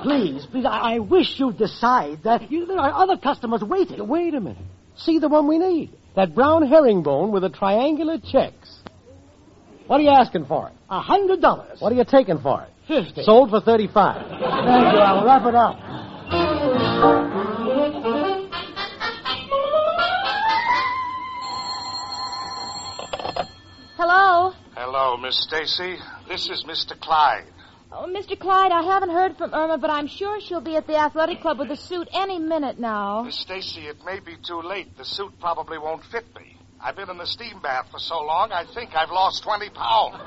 Please, 0.02 0.46
please, 0.50 0.66
I, 0.66 0.94
I 0.94 0.98
wish 0.98 1.34
you'd 1.38 1.56
decide 1.56 2.24
that 2.24 2.50
you, 2.50 2.66
there 2.66 2.78
are 2.78 2.92
other 2.92 3.16
customers 3.16 3.62
waiting. 3.62 4.06
Wait 4.06 4.34
a 4.34 4.40
minute. 4.40 4.62
See 4.96 5.18
the 5.18 5.28
one 5.28 5.48
we 5.48 5.58
need. 5.58 5.90
That 6.14 6.34
brown 6.34 6.66
herringbone 6.66 7.32
with 7.32 7.42
the 7.42 7.48
triangular 7.48 8.18
checks. 8.18 8.78
What 9.86 10.00
are 10.00 10.02
you 10.02 10.10
asking 10.10 10.46
for 10.46 10.68
it? 10.68 10.74
A 10.88 11.00
hundred 11.00 11.40
dollars. 11.40 11.80
What 11.80 11.92
are 11.92 11.96
you 11.96 12.04
taking 12.04 12.38
for 12.40 12.62
it? 12.62 12.68
Fifty. 12.86 13.24
Sold 13.24 13.50
for 13.50 13.60
35. 13.60 14.28
Thank 14.28 14.40
you. 14.40 14.46
I'll 14.46 15.24
wrap 15.24 15.46
it 15.46 15.54
up. 15.54 15.76
Hello? 24.06 24.52
Hello, 24.76 25.16
Miss 25.16 25.34
Stacy. 25.44 25.96
This 26.28 26.50
is 26.50 26.62
Mr. 26.68 26.92
Clyde. 27.00 27.46
Oh, 27.90 28.06
Mr. 28.06 28.38
Clyde, 28.38 28.70
I 28.70 28.82
haven't 28.82 29.08
heard 29.08 29.38
from 29.38 29.54
Irma, 29.54 29.78
but 29.78 29.88
I'm 29.88 30.08
sure 30.08 30.42
she'll 30.42 30.60
be 30.60 30.76
at 30.76 30.86
the 30.86 30.94
athletic 30.94 31.40
club 31.40 31.58
with 31.58 31.70
a 31.70 31.76
suit 31.76 32.06
any 32.12 32.38
minute 32.38 32.78
now. 32.78 33.22
Miss 33.22 33.38
Stacy, 33.38 33.86
it 33.86 34.04
may 34.04 34.20
be 34.20 34.36
too 34.46 34.60
late. 34.60 34.94
The 34.98 35.06
suit 35.06 35.32
probably 35.40 35.78
won't 35.78 36.04
fit 36.12 36.26
me. 36.38 36.58
I've 36.78 36.96
been 36.96 37.08
in 37.08 37.16
the 37.16 37.24
steam 37.24 37.62
bath 37.62 37.86
for 37.90 37.98
so 37.98 38.20
long, 38.20 38.52
I 38.52 38.66
think 38.74 38.94
I've 38.94 39.08
lost 39.08 39.42
20 39.42 39.70
pounds. 39.70 40.20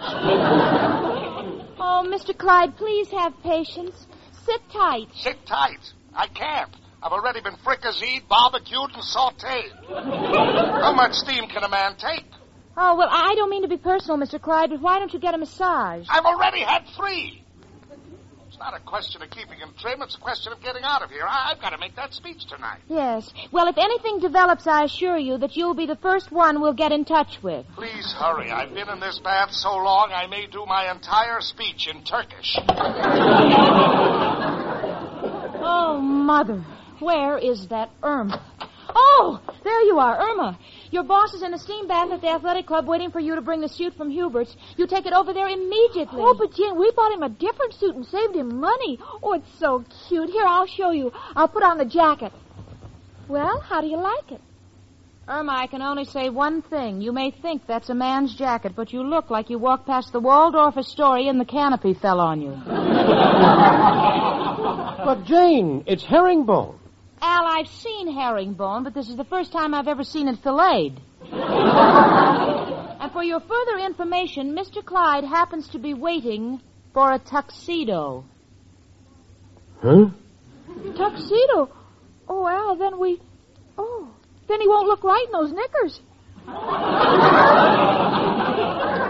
Oh, 1.79 2.03
Mr. 2.03 2.35
Clyde, 2.35 2.75
please 2.77 3.09
have 3.11 3.33
patience. 3.43 4.07
Sit 4.43 4.61
tight. 4.73 5.07
Sit 5.13 5.45
tight. 5.45 5.93
I 6.15 6.25
can't. 6.27 6.75
I've 7.03 7.11
already 7.11 7.41
been 7.41 7.55
fricasseed, 7.63 8.27
barbecued, 8.27 8.89
and 8.93 9.03
sauteed. 9.03 9.71
How 10.81 10.93
much 10.93 11.13
steam 11.13 11.47
can 11.47 11.63
a 11.63 11.69
man 11.69 11.95
take? 11.97 12.25
Oh, 12.79 12.95
well, 12.95 13.09
I 13.11 13.33
don't 13.35 13.49
mean 13.49 13.63
to 13.63 13.67
be 13.67 13.77
personal, 13.77 14.17
Mr. 14.17 14.39
Clyde, 14.39 14.69
but 14.69 14.81
why 14.81 14.99
don't 14.99 15.11
you 15.11 15.19
get 15.19 15.33
a 15.33 15.37
massage? 15.39 16.05
I've 16.09 16.25
already 16.25 16.59
had 16.61 16.83
three. 16.95 17.43
It's 18.47 18.59
not 18.59 18.75
a 18.75 18.79
question 18.79 19.23
of 19.23 19.31
keeping 19.31 19.57
him 19.57 19.73
trim. 19.79 20.01
It's 20.03 20.15
a 20.15 20.19
question 20.19 20.51
of 20.53 20.61
getting 20.61 20.83
out 20.83 21.01
of 21.01 21.09
here. 21.09 21.25
I- 21.27 21.49
I've 21.51 21.59
got 21.61 21.71
to 21.71 21.79
make 21.79 21.95
that 21.95 22.13
speech 22.13 22.45
tonight. 22.45 22.79
Yes. 22.87 23.31
Well, 23.51 23.67
if 23.67 23.77
anything 23.79 24.19
develops, 24.19 24.67
I 24.67 24.83
assure 24.83 25.17
you 25.17 25.39
that 25.39 25.57
you'll 25.57 25.73
be 25.73 25.87
the 25.87 25.95
first 25.95 26.31
one 26.31 26.61
we'll 26.61 26.73
get 26.73 26.91
in 26.91 27.03
touch 27.03 27.39
with. 27.41 27.65
Please 27.75 28.13
hurry. 28.13 28.51
I've 28.51 28.73
been 28.75 28.89
in 28.89 28.99
this 28.99 29.19
bath 29.23 29.51
so 29.53 29.75
long 29.75 30.11
I 30.13 30.27
may 30.27 30.45
do 30.45 30.63
my 30.67 30.91
entire 30.91 31.41
speech 31.41 31.87
in 31.87 32.03
Turkish. 32.03 32.57
Oh, 35.69 35.99
Mother, 35.99 36.63
where 36.99 37.37
is 37.37 37.67
that 37.67 37.89
Irma? 38.01 38.41
Oh, 38.99 39.39
there 39.63 39.81
you 39.81 39.99
are, 39.99 40.17
Irma. 40.17 40.57
Your 40.89 41.03
boss 41.03 41.31
is 41.35 41.43
in 41.43 41.53
a 41.53 41.59
steam 41.59 41.87
bath 41.87 42.09
at 42.11 42.21
the 42.21 42.29
athletic 42.29 42.65
club 42.65 42.87
waiting 42.87 43.11
for 43.11 43.19
you 43.19 43.35
to 43.35 43.41
bring 43.41 43.61
the 43.61 43.69
suit 43.69 43.93
from 43.95 44.09
Hubert's. 44.09 44.55
You 44.75 44.87
take 44.87 45.05
it 45.05 45.13
over 45.13 45.33
there 45.33 45.47
immediately. 45.47 46.19
Oh, 46.19 46.33
but 46.35 46.51
Jane, 46.53 46.79
we 46.79 46.91
bought 46.95 47.11
him 47.11 47.21
a 47.21 47.29
different 47.29 47.75
suit 47.75 47.95
and 47.95 48.05
saved 48.07 48.35
him 48.35 48.59
money. 48.59 48.97
Oh, 49.21 49.33
it's 49.33 49.59
so 49.59 49.83
cute. 50.07 50.31
Here, 50.31 50.45
I'll 50.47 50.65
show 50.65 50.89
you. 50.89 51.11
I'll 51.35 51.47
put 51.47 51.61
on 51.61 51.77
the 51.77 51.85
jacket. 51.85 52.31
Well, 53.27 53.59
how 53.59 53.81
do 53.81 53.87
you 53.87 53.97
like 53.97 54.31
it? 54.31 54.41
Irma, 55.27 55.51
I 55.51 55.67
can 55.67 55.83
only 55.83 56.05
say 56.05 56.29
one 56.29 56.63
thing. 56.63 57.01
You 57.01 57.11
may 57.11 57.29
think 57.29 57.67
that's 57.67 57.89
a 57.89 57.95
man's 57.95 58.33
jacket, 58.33 58.73
but 58.75 58.91
you 58.91 59.03
look 59.03 59.29
like 59.29 59.51
you 59.51 59.59
walked 59.59 59.85
past 59.85 60.11
the 60.11 60.19
Waldorf 60.19 60.75
Astoria 60.75 61.29
and 61.29 61.39
the 61.39 61.45
canopy 61.45 61.93
fell 61.93 62.19
on 62.19 62.41
you. 62.41 62.57
But, 65.07 65.23
Jane, 65.23 65.83
it's 65.87 66.03
herringbone. 66.03 66.79
Al, 67.21 67.45
I've 67.47 67.67
seen 67.67 68.13
herringbone, 68.13 68.83
but 68.83 68.93
this 68.93 69.09
is 69.09 69.15
the 69.15 69.23
first 69.23 69.51
time 69.51 69.73
I've 69.73 69.87
ever 69.87 70.03
seen 70.03 70.27
it 70.27 70.39
filleted. 70.43 71.01
and 71.31 73.11
for 73.11 73.23
your 73.23 73.39
further 73.39 73.79
information, 73.83 74.55
Mr. 74.55 74.85
Clyde 74.85 75.23
happens 75.23 75.67
to 75.69 75.79
be 75.79 75.93
waiting 75.95 76.61
for 76.93 77.11
a 77.11 77.19
tuxedo. 77.19 78.23
Huh? 79.81 80.09
Tuxedo. 80.95 81.69
Oh, 82.27 82.47
Al, 82.47 82.75
then 82.75 82.99
we. 82.99 83.19
Oh, 83.77 84.09
then 84.47 84.61
he 84.61 84.67
won't 84.67 84.87
look 84.87 85.03
right 85.03 85.25
in 85.25 85.31
those 85.31 85.51
knickers. 85.51 86.01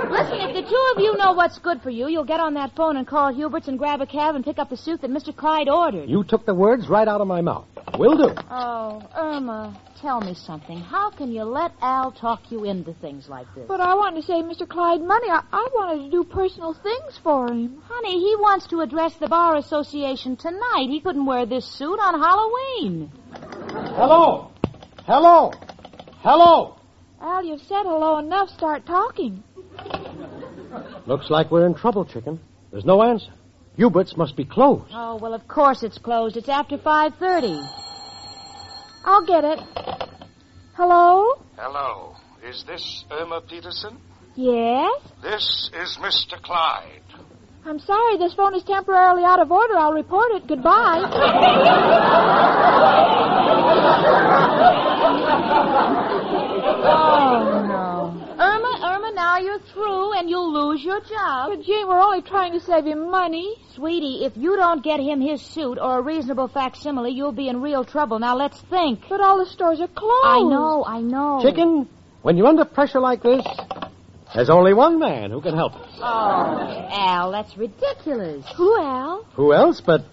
Listen, 0.09 0.39
if 0.39 0.55
the 0.55 0.61
two 0.67 0.93
of 0.95 0.99
you 1.03 1.15
know 1.17 1.33
what's 1.33 1.59
good 1.59 1.81
for 1.81 1.89
you, 1.89 2.07
you'll 2.07 2.23
get 2.25 2.39
on 2.39 2.53
that 2.55 2.75
phone 2.75 2.97
and 2.97 3.05
call 3.05 3.33
Hubert's 3.33 3.67
and 3.67 3.77
grab 3.77 4.01
a 4.01 4.05
cab 4.05 4.35
and 4.35 4.43
pick 4.43 4.57
up 4.57 4.69
the 4.69 4.77
suit 4.77 5.01
that 5.01 5.11
Mr. 5.11 5.35
Clyde 5.35 5.69
ordered. 5.69 6.09
You 6.09 6.23
took 6.23 6.45
the 6.45 6.55
words 6.55 6.87
right 6.87 7.07
out 7.07 7.21
of 7.21 7.27
my 7.27 7.41
mouth. 7.41 7.67
Will 7.97 8.15
do. 8.15 8.35
Oh, 8.51 9.01
Irma, 9.15 9.75
tell 9.99 10.21
me 10.21 10.35
something. 10.35 10.77
How 10.77 11.09
can 11.09 11.31
you 11.31 11.43
let 11.43 11.71
Al 11.81 12.11
talk 12.11 12.51
you 12.51 12.63
into 12.63 12.93
things 12.93 13.27
like 13.27 13.47
this? 13.55 13.65
But 13.67 13.81
I 13.81 13.95
wanted 13.95 14.21
to 14.21 14.27
save 14.27 14.45
Mr. 14.45 14.69
Clyde 14.69 15.01
money. 15.01 15.27
I, 15.29 15.41
I 15.51 15.67
wanted 15.73 16.03
to 16.03 16.11
do 16.11 16.23
personal 16.23 16.75
things 16.75 17.19
for 17.23 17.47
him. 17.47 17.81
Honey, 17.87 18.19
he 18.19 18.35
wants 18.35 18.67
to 18.67 18.81
address 18.81 19.15
the 19.15 19.27
Bar 19.27 19.55
Association 19.55 20.35
tonight. 20.35 20.87
He 20.89 21.01
couldn't 21.01 21.25
wear 21.25 21.47
this 21.47 21.65
suit 21.65 21.97
on 21.99 22.19
Halloween. 22.19 23.11
Hello. 23.95 24.51
Hello. 25.05 25.51
Hello. 26.19 26.77
Al, 27.19 27.43
you've 27.43 27.61
said 27.61 27.81
hello 27.83 28.19
enough. 28.19 28.49
Start 28.49 28.85
talking. 28.85 29.43
Looks 31.07 31.31
like 31.31 31.49
we're 31.49 31.65
in 31.65 31.73
trouble, 31.73 32.05
chicken. 32.05 32.39
There's 32.69 32.85
no 32.85 33.01
answer. 33.01 33.33
Hubert's 33.75 34.15
must 34.17 34.35
be 34.35 34.45
closed. 34.45 34.91
Oh, 34.93 35.15
well, 35.15 35.33
of 35.33 35.47
course 35.47 35.81
it's 35.81 35.97
closed. 35.97 36.37
It's 36.37 36.49
after 36.49 36.77
5.30. 36.77 37.86
I'll 39.03 39.25
get 39.25 39.43
it. 39.43 39.59
Hello? 40.75 41.35
Hello. 41.57 42.15
Is 42.43 42.63
this 42.67 43.05
Irma 43.11 43.41
Peterson? 43.41 43.97
Yes? 44.35 45.01
This 45.21 45.69
is 45.73 45.97
Mr. 46.01 46.41
Clyde. 46.41 47.01
I'm 47.65 47.79
sorry, 47.79 48.17
this 48.17 48.33
phone 48.33 48.55
is 48.55 48.63
temporarily 48.63 49.23
out 49.23 49.39
of 49.41 49.51
order. 49.51 49.75
I'll 49.75 49.93
report 49.93 50.31
it. 50.33 50.47
Goodbye. 50.47 51.01
Oh, 56.89 57.65
no. 57.67 58.35
Irma, 58.39 58.79
Irma, 58.83 59.11
now 59.13 59.37
you're 59.37 59.59
through 59.73 60.13
and 60.13 60.29
you'll 60.97 61.03
lose 61.03 61.09
your 61.09 61.17
job. 61.17 61.49
but 61.49 61.65
Jane, 61.65 61.87
we're 61.87 61.99
only 61.99 62.21
trying 62.21 62.53
to 62.53 62.59
save 62.59 62.85
him 62.85 63.09
money. 63.11 63.55
Sweetie, 63.75 64.25
if 64.25 64.35
you 64.35 64.55
don't 64.55 64.83
get 64.83 64.99
him 64.99 65.21
his 65.21 65.41
suit 65.41 65.77
or 65.79 65.99
a 65.99 66.01
reasonable 66.01 66.47
facsimile, 66.47 67.11
you'll 67.11 67.31
be 67.31 67.49
in 67.49 67.61
real 67.61 67.83
trouble. 67.83 68.19
Now 68.19 68.35
let's 68.35 68.59
think. 68.69 69.01
But 69.09 69.21
all 69.21 69.37
the 69.37 69.49
stores 69.49 69.79
are 69.79 69.87
closed. 69.87 70.25
I 70.25 70.39
know, 70.41 70.83
I 70.85 71.01
know. 71.01 71.39
Chicken, 71.41 71.89
when 72.21 72.37
you're 72.37 72.47
under 72.47 72.65
pressure 72.65 72.99
like 72.99 73.23
this, 73.23 73.45
there's 74.35 74.49
only 74.49 74.73
one 74.73 74.99
man 74.99 75.31
who 75.31 75.41
can 75.41 75.55
help 75.55 75.73
us. 75.75 75.89
Oh, 75.97 76.87
Al, 76.91 77.31
that's 77.31 77.57
ridiculous. 77.57 78.45
Who, 78.55 78.79
Al? 78.79 79.25
Who 79.35 79.53
else 79.53 79.81
but. 79.81 80.05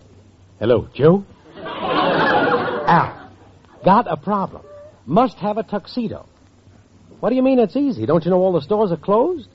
Hello, 0.59 0.88
Joe? 0.94 1.25
Al. 1.57 3.31
Got 3.85 4.11
a 4.11 4.16
problem. 4.16 4.62
Must 5.07 5.37
have 5.38 5.59
a 5.59 5.62
tuxedo. 5.62 6.27
What 7.20 7.31
do 7.31 7.37
you 7.37 7.42
mean 7.42 7.59
it's 7.59 7.77
easy? 7.77 8.07
Don't 8.07 8.25
you 8.25 8.31
know 8.31 8.38
all 8.38 8.53
the 8.53 8.62
stores 8.62 8.92
are 8.92 8.97
closed? 8.97 9.49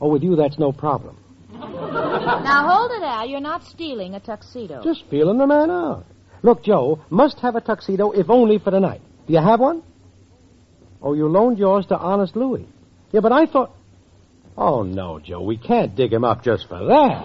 Oh, 0.00 0.08
with 0.08 0.22
you, 0.22 0.36
that's 0.36 0.58
no 0.58 0.72
problem. 0.72 1.16
Now 1.52 2.68
hold 2.68 2.90
it, 2.92 3.02
Al. 3.02 3.26
You're 3.26 3.40
not 3.40 3.64
stealing 3.64 4.14
a 4.14 4.20
tuxedo. 4.20 4.82
Just 4.82 5.04
feeling 5.10 5.38
the 5.38 5.46
man 5.46 5.70
out. 5.70 6.04
Look, 6.42 6.62
Joe, 6.62 7.00
must 7.10 7.38
have 7.40 7.56
a 7.56 7.60
tuxedo 7.60 8.10
if 8.12 8.28
only 8.28 8.58
for 8.58 8.70
tonight. 8.70 9.00
Do 9.26 9.32
you 9.32 9.40
have 9.40 9.58
one? 9.60 9.82
Oh, 11.02 11.14
you 11.14 11.28
loaned 11.28 11.58
yours 11.58 11.86
to 11.86 11.96
Honest 11.96 12.36
Louis. 12.36 12.66
Yeah, 13.12 13.20
but 13.20 13.32
I 13.32 13.46
thought. 13.46 13.72
Oh, 14.56 14.82
no, 14.82 15.18
Joe, 15.18 15.42
we 15.42 15.56
can't 15.56 15.94
dig 15.94 16.12
him 16.12 16.24
up 16.24 16.42
just 16.42 16.66
for 16.68 16.78
that. 16.86 17.22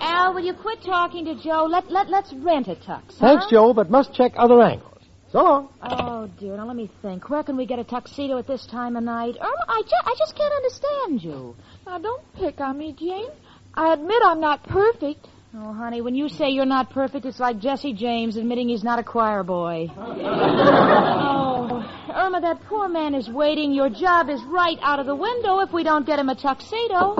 Al, 0.00 0.34
will 0.34 0.40
you 0.44 0.54
quit 0.54 0.82
talking 0.82 1.24
to 1.26 1.34
Joe? 1.42 1.66
Let, 1.68 1.90
let, 1.90 2.08
let's 2.08 2.32
rent 2.32 2.68
a 2.68 2.74
tux. 2.76 2.86
huh? 2.86 3.00
Thanks, 3.18 3.46
Joe, 3.50 3.72
but 3.72 3.90
must 3.90 4.14
check 4.14 4.32
other 4.36 4.60
angles. 4.60 4.89
So 5.32 5.42
long. 5.44 5.68
Oh, 5.80 6.28
dear. 6.40 6.56
Now, 6.56 6.66
let 6.66 6.74
me 6.76 6.90
think. 7.02 7.30
Where 7.30 7.42
can 7.44 7.56
we 7.56 7.64
get 7.64 7.78
a 7.78 7.84
tuxedo 7.84 8.38
at 8.38 8.46
this 8.48 8.66
time 8.66 8.96
of 8.96 9.04
night? 9.04 9.36
Irma, 9.40 9.64
I, 9.68 9.82
ju- 9.82 10.04
I 10.04 10.14
just 10.18 10.34
can't 10.36 10.52
understand 10.52 11.22
you. 11.22 11.54
Now, 11.86 11.98
don't 11.98 12.34
pick 12.34 12.60
on 12.60 12.76
me, 12.76 12.92
Jane. 12.98 13.28
I 13.72 13.92
admit 13.92 14.20
I'm 14.24 14.40
not 14.40 14.64
perfect. 14.64 15.28
Oh, 15.54 15.72
honey, 15.72 16.00
when 16.00 16.16
you 16.16 16.28
say 16.28 16.50
you're 16.50 16.64
not 16.64 16.90
perfect, 16.90 17.26
it's 17.26 17.38
like 17.38 17.60
Jesse 17.60 17.92
James 17.92 18.36
admitting 18.36 18.68
he's 18.68 18.82
not 18.84 18.98
a 18.98 19.04
choir 19.04 19.44
boy. 19.44 19.86
oh, 19.96 21.82
Irma, 22.12 22.40
that 22.40 22.62
poor 22.68 22.88
man 22.88 23.14
is 23.14 23.28
waiting. 23.28 23.72
Your 23.72 23.88
job 23.88 24.30
is 24.30 24.42
right 24.44 24.78
out 24.82 24.98
of 24.98 25.06
the 25.06 25.14
window 25.14 25.60
if 25.60 25.72
we 25.72 25.84
don't 25.84 26.06
get 26.06 26.18
him 26.18 26.28
a 26.28 26.34
tuxedo. 26.34 27.14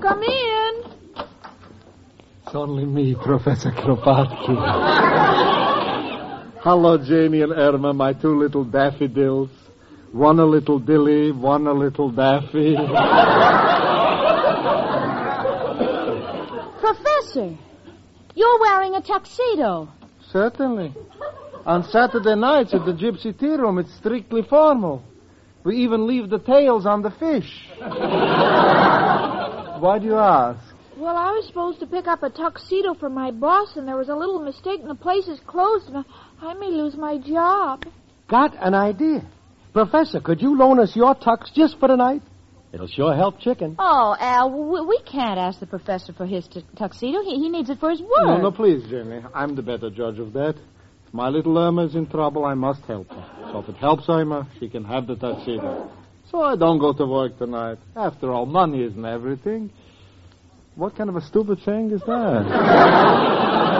Come 0.00 0.22
in. 0.22 0.82
It's 2.46 2.54
only 2.54 2.84
me, 2.84 3.14
Professor 3.16 3.70
Kropotkin. 3.72 5.64
Hello, 6.70 6.92
Janie 6.98 7.40
and 7.40 7.54
Irma, 7.54 7.94
my 7.94 8.12
two 8.12 8.38
little 8.38 8.62
daffodils. 8.62 9.48
One 10.12 10.38
a 10.38 10.44
little 10.44 10.78
dilly, 10.78 11.32
one 11.32 11.66
a 11.66 11.72
little 11.72 12.10
daffy. 12.10 12.74
Professor, 16.78 17.56
you're 18.34 18.60
wearing 18.60 18.96
a 18.96 19.00
tuxedo. 19.00 19.88
Certainly. 20.30 20.92
On 21.64 21.84
Saturday 21.84 22.34
nights 22.34 22.74
at 22.74 22.84
the 22.84 22.92
Gypsy 22.92 23.32
Tea 23.40 23.56
Room, 23.56 23.78
it's 23.78 23.94
strictly 23.94 24.42
formal. 24.42 25.02
We 25.64 25.76
even 25.76 26.06
leave 26.06 26.28
the 26.28 26.38
tails 26.38 26.84
on 26.84 27.00
the 27.00 27.12
fish. 27.12 27.66
Why 27.78 27.88
do 29.98 30.04
you 30.04 30.18
ask? 30.18 30.60
Well, 30.98 31.16
I 31.16 31.30
was 31.30 31.46
supposed 31.46 31.78
to 31.78 31.86
pick 31.86 32.08
up 32.08 32.24
a 32.24 32.28
tuxedo 32.28 32.92
for 32.92 33.08
my 33.08 33.30
boss, 33.30 33.76
and 33.76 33.86
there 33.86 33.96
was 33.96 34.08
a 34.08 34.16
little 34.16 34.40
mistake, 34.40 34.80
and 34.80 34.90
the 34.90 34.96
place 34.96 35.28
is 35.28 35.38
closed, 35.46 35.86
and 35.86 35.98
I 35.98 36.04
may 36.58 36.70
lose 36.70 36.96
my 36.96 37.18
job. 37.18 37.84
Got 38.28 38.54
an 38.60 38.74
idea. 38.74 39.26
Professor, 39.72 40.20
could 40.20 40.40
you 40.40 40.56
loan 40.56 40.80
us 40.80 40.94
your 40.94 41.14
tux 41.14 41.52
just 41.54 41.78
for 41.78 41.88
tonight? 41.88 42.22
It'll 42.72 42.86
sure 42.86 43.14
help 43.14 43.40
chicken. 43.40 43.76
Oh, 43.78 44.14
Al, 44.18 44.50
we, 44.50 44.80
we 44.82 45.00
can't 45.10 45.38
ask 45.38 45.58
the 45.58 45.66
professor 45.66 46.12
for 46.12 46.26
his 46.26 46.46
t- 46.46 46.64
tuxedo. 46.76 47.22
He, 47.22 47.36
he 47.36 47.48
needs 47.48 47.70
it 47.70 47.78
for 47.80 47.90
his 47.90 48.00
work. 48.00 48.10
No, 48.24 48.36
no, 48.38 48.50
please, 48.52 48.82
Jenny. 48.90 49.22
I'm 49.34 49.56
the 49.56 49.62
better 49.62 49.88
judge 49.88 50.18
of 50.18 50.34
that. 50.34 50.54
If 51.06 51.14
my 51.14 51.28
little 51.28 51.56
Irma's 51.56 51.94
in 51.94 52.06
trouble, 52.06 52.44
I 52.44 52.52
must 52.54 52.82
help 52.82 53.08
her. 53.08 53.50
So 53.52 53.60
if 53.60 53.68
it 53.70 53.76
helps 53.76 54.04
Irma, 54.08 54.46
she 54.60 54.68
can 54.68 54.84
have 54.84 55.06
the 55.06 55.16
tuxedo. 55.16 55.90
So 56.30 56.42
I 56.42 56.56
don't 56.56 56.78
go 56.78 56.92
to 56.92 57.06
work 57.06 57.38
tonight. 57.38 57.78
After 57.96 58.30
all, 58.32 58.44
money 58.44 58.82
isn't 58.82 59.04
everything. 59.04 59.70
What 60.74 60.94
kind 60.94 61.08
of 61.08 61.16
a 61.16 61.22
stupid 61.22 61.60
saying 61.64 61.90
is 61.92 62.00
that? 62.02 63.74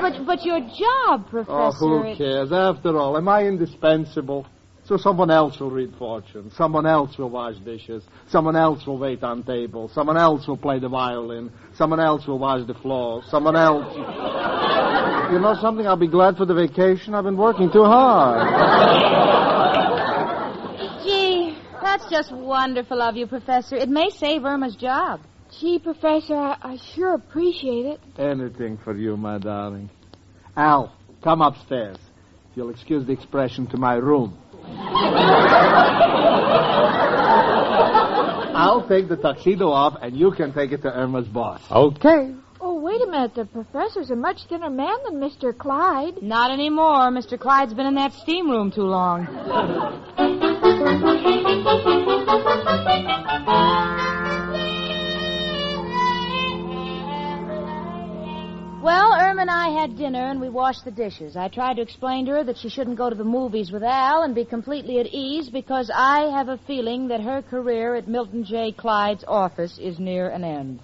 But 0.00 0.26
but 0.26 0.44
your 0.44 0.60
job, 0.60 1.28
Professor. 1.28 1.52
Oh, 1.52 1.72
who 1.72 2.02
it- 2.04 2.18
cares? 2.18 2.52
After 2.52 2.96
all, 2.98 3.16
am 3.16 3.28
I 3.28 3.44
indispensable? 3.44 4.46
So 4.84 4.96
someone 4.96 5.30
else 5.30 5.60
will 5.60 5.70
read 5.70 5.94
fortune. 5.96 6.50
Someone 6.56 6.84
else 6.84 7.16
will 7.16 7.30
wash 7.30 7.54
dishes. 7.58 8.02
Someone 8.28 8.56
else 8.56 8.84
will 8.86 8.98
wait 8.98 9.22
on 9.22 9.44
tables. 9.44 9.92
Someone 9.92 10.16
else 10.16 10.48
will 10.48 10.56
play 10.56 10.80
the 10.80 10.88
violin. 10.88 11.52
Someone 11.74 12.00
else 12.00 12.26
will 12.26 12.40
wash 12.40 12.66
the 12.66 12.74
floor. 12.74 13.22
Someone 13.28 13.54
else. 13.54 13.86
you 15.32 15.38
know 15.38 15.54
something? 15.60 15.86
I'll 15.86 15.94
be 15.96 16.08
glad 16.08 16.36
for 16.36 16.44
the 16.44 16.54
vacation. 16.54 17.14
I've 17.14 17.22
been 17.22 17.36
working 17.36 17.70
too 17.70 17.84
hard. 17.84 18.48
Gee, 21.04 21.56
that's 21.80 22.10
just 22.10 22.32
wonderful 22.32 23.00
of 23.00 23.16
you, 23.16 23.28
Professor. 23.28 23.76
It 23.76 23.88
may 23.88 24.10
save 24.10 24.44
Irma's 24.44 24.74
job. 24.74 25.20
Gee, 25.58 25.78
Professor, 25.78 26.36
I, 26.36 26.56
I 26.62 26.78
sure 26.94 27.14
appreciate 27.14 27.86
it. 27.86 28.00
Anything 28.18 28.78
for 28.84 28.96
you, 28.96 29.16
my 29.16 29.38
darling. 29.38 29.90
Al, 30.56 30.94
come 31.22 31.42
upstairs. 31.42 31.96
If 32.50 32.56
you'll 32.56 32.70
excuse 32.70 33.06
the 33.06 33.12
expression, 33.12 33.66
to 33.68 33.76
my 33.76 33.94
room. 33.94 34.38
I'll 38.52 38.86
take 38.88 39.08
the 39.08 39.16
tuxedo 39.16 39.70
off, 39.70 39.96
and 40.02 40.16
you 40.16 40.32
can 40.32 40.52
take 40.52 40.72
it 40.72 40.82
to 40.82 40.88
Irma's 40.88 41.28
boss. 41.28 41.62
Okay. 41.70 42.34
Oh, 42.60 42.78
wait 42.80 43.00
a 43.00 43.06
minute. 43.06 43.34
The 43.34 43.46
professor's 43.46 44.10
a 44.10 44.16
much 44.16 44.44
thinner 44.48 44.68
man 44.68 44.96
than 45.04 45.14
Mr. 45.14 45.56
Clyde. 45.56 46.22
Not 46.22 46.50
anymore. 46.50 47.10
Mr. 47.10 47.40
Clyde's 47.40 47.72
been 47.72 47.86
in 47.86 47.94
that 47.94 48.12
steam 48.12 48.50
room 48.50 48.70
too 48.70 48.82
long. 48.82 49.26
Well, 58.82 59.12
Irma 59.12 59.42
and 59.42 59.50
I 59.50 59.68
had 59.78 59.98
dinner 59.98 60.30
and 60.30 60.40
we 60.40 60.48
washed 60.48 60.86
the 60.86 60.90
dishes. 60.90 61.36
I 61.36 61.48
tried 61.48 61.74
to 61.74 61.82
explain 61.82 62.24
to 62.24 62.32
her 62.32 62.44
that 62.44 62.56
she 62.56 62.70
shouldn't 62.70 62.96
go 62.96 63.10
to 63.10 63.14
the 63.14 63.24
movies 63.24 63.70
with 63.70 63.82
Al 63.82 64.22
and 64.22 64.34
be 64.34 64.46
completely 64.46 64.98
at 65.00 65.06
ease 65.08 65.50
because 65.50 65.90
I 65.94 66.30
have 66.34 66.48
a 66.48 66.56
feeling 66.66 67.08
that 67.08 67.20
her 67.20 67.42
career 67.42 67.94
at 67.94 68.08
Milton 68.08 68.42
J. 68.42 68.72
Clyde's 68.72 69.22
office 69.28 69.78
is 69.78 69.98
near 69.98 70.30
an 70.30 70.44
end. 70.44 70.80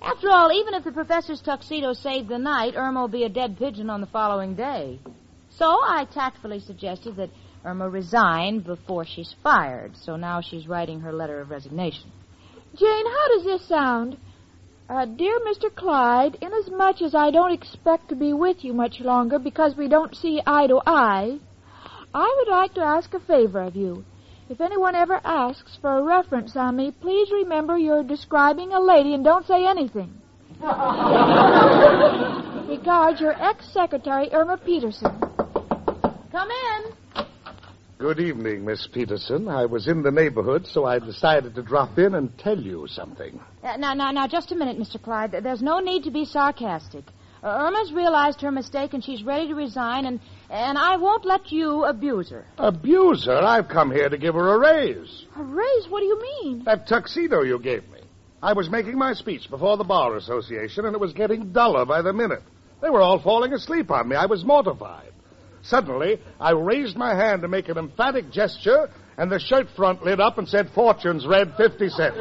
After 0.00 0.30
all, 0.30 0.50
even 0.50 0.72
if 0.72 0.84
the 0.84 0.92
professor's 0.92 1.42
tuxedo 1.42 1.92
saved 1.92 2.28
the 2.28 2.38
night, 2.38 2.72
Irma 2.74 3.02
will 3.02 3.08
be 3.08 3.24
a 3.24 3.28
dead 3.28 3.58
pigeon 3.58 3.90
on 3.90 4.00
the 4.00 4.06
following 4.06 4.54
day. 4.54 4.98
So 5.50 5.66
I 5.66 6.06
tactfully 6.10 6.60
suggested 6.60 7.16
that 7.16 7.28
Irma 7.66 7.86
resign 7.86 8.60
before 8.60 9.04
she's 9.04 9.34
fired. 9.42 9.94
So 9.98 10.16
now 10.16 10.40
she's 10.40 10.66
writing 10.66 11.00
her 11.00 11.12
letter 11.12 11.42
of 11.42 11.50
resignation. 11.50 12.10
Jane, 12.76 13.06
how 13.06 13.28
does 13.28 13.44
this 13.44 13.68
sound? 13.68 14.16
Uh, 14.86 15.06
dear 15.06 15.40
Mr. 15.40 15.74
Clyde, 15.74 16.36
inasmuch 16.42 17.00
as 17.00 17.14
I 17.14 17.30
don't 17.30 17.52
expect 17.52 18.10
to 18.10 18.14
be 18.14 18.34
with 18.34 18.62
you 18.62 18.74
much 18.74 19.00
longer 19.00 19.38
because 19.38 19.74
we 19.76 19.88
don't 19.88 20.14
see 20.14 20.42
eye 20.46 20.66
to 20.66 20.82
eye, 20.86 21.38
I 22.12 22.34
would 22.36 22.48
like 22.50 22.74
to 22.74 22.82
ask 22.82 23.14
a 23.14 23.20
favor 23.20 23.62
of 23.62 23.76
you. 23.76 24.04
If 24.50 24.60
anyone 24.60 24.94
ever 24.94 25.22
asks 25.24 25.78
for 25.80 25.96
a 25.96 26.02
reference 26.02 26.54
on 26.54 26.76
me, 26.76 26.90
please 27.00 27.30
remember 27.32 27.78
you're 27.78 28.04
describing 28.04 28.74
a 28.74 28.80
lady 28.80 29.14
and 29.14 29.24
don't 29.24 29.46
say 29.46 29.66
anything. 29.66 30.20
Regards, 32.68 33.22
your 33.22 33.32
ex-secretary, 33.42 34.28
Irma 34.32 34.58
Peterson. 34.58 35.18
Come 36.30 36.50
in. 36.50 37.03
Good 37.98 38.18
evening, 38.18 38.64
Miss 38.64 38.88
Peterson. 38.88 39.48
I 39.48 39.66
was 39.66 39.86
in 39.86 40.02
the 40.02 40.10
neighborhood, 40.10 40.66
so 40.66 40.84
I 40.84 40.98
decided 40.98 41.54
to 41.54 41.62
drop 41.62 41.96
in 41.96 42.16
and 42.16 42.36
tell 42.36 42.58
you 42.58 42.88
something. 42.88 43.40
Uh, 43.62 43.76
now, 43.76 43.94
now, 43.94 44.10
now, 44.10 44.26
just 44.26 44.50
a 44.50 44.56
minute, 44.56 44.76
Mr. 44.76 45.00
Clyde. 45.00 45.30
There's 45.30 45.62
no 45.62 45.78
need 45.78 46.02
to 46.02 46.10
be 46.10 46.24
sarcastic. 46.24 47.04
Uh, 47.40 47.46
Irma's 47.46 47.92
realized 47.92 48.40
her 48.40 48.50
mistake 48.50 48.94
and 48.94 49.04
she's 49.04 49.22
ready 49.22 49.46
to 49.46 49.54
resign, 49.54 50.06
and 50.06 50.18
and 50.50 50.76
I 50.76 50.96
won't 50.96 51.24
let 51.24 51.52
you 51.52 51.84
abuse 51.84 52.30
her. 52.30 52.44
Abuse 52.58 53.26
her? 53.26 53.38
I've 53.38 53.68
come 53.68 53.92
here 53.92 54.08
to 54.08 54.18
give 54.18 54.34
her 54.34 54.54
a 54.54 54.58
raise. 54.58 55.26
A 55.36 55.42
raise? 55.42 55.86
What 55.88 56.00
do 56.00 56.06
you 56.06 56.20
mean? 56.20 56.64
That 56.64 56.88
tuxedo 56.88 57.42
you 57.42 57.60
gave 57.60 57.88
me. 57.90 58.00
I 58.42 58.54
was 58.54 58.68
making 58.68 58.98
my 58.98 59.12
speech 59.12 59.48
before 59.48 59.76
the 59.76 59.84
Bar 59.84 60.16
Association, 60.16 60.84
and 60.84 60.94
it 60.94 61.00
was 61.00 61.12
getting 61.12 61.52
duller 61.52 61.86
by 61.86 62.02
the 62.02 62.12
minute. 62.12 62.42
They 62.82 62.90
were 62.90 63.02
all 63.02 63.20
falling 63.20 63.52
asleep 63.52 63.90
on 63.92 64.08
me. 64.08 64.16
I 64.16 64.26
was 64.26 64.44
mortified. 64.44 65.12
Suddenly, 65.64 66.20
I 66.38 66.50
raised 66.52 66.96
my 66.96 67.14
hand 67.14 67.42
to 67.42 67.48
make 67.48 67.68
an 67.70 67.78
emphatic 67.78 68.30
gesture, 68.30 68.90
and 69.16 69.32
the 69.32 69.38
shirt 69.38 69.66
front 69.74 70.04
lit 70.04 70.20
up 70.20 70.36
and 70.36 70.46
said, 70.46 70.70
Fortune's 70.74 71.26
read 71.26 71.54
50 71.56 71.88
cents. 71.88 72.16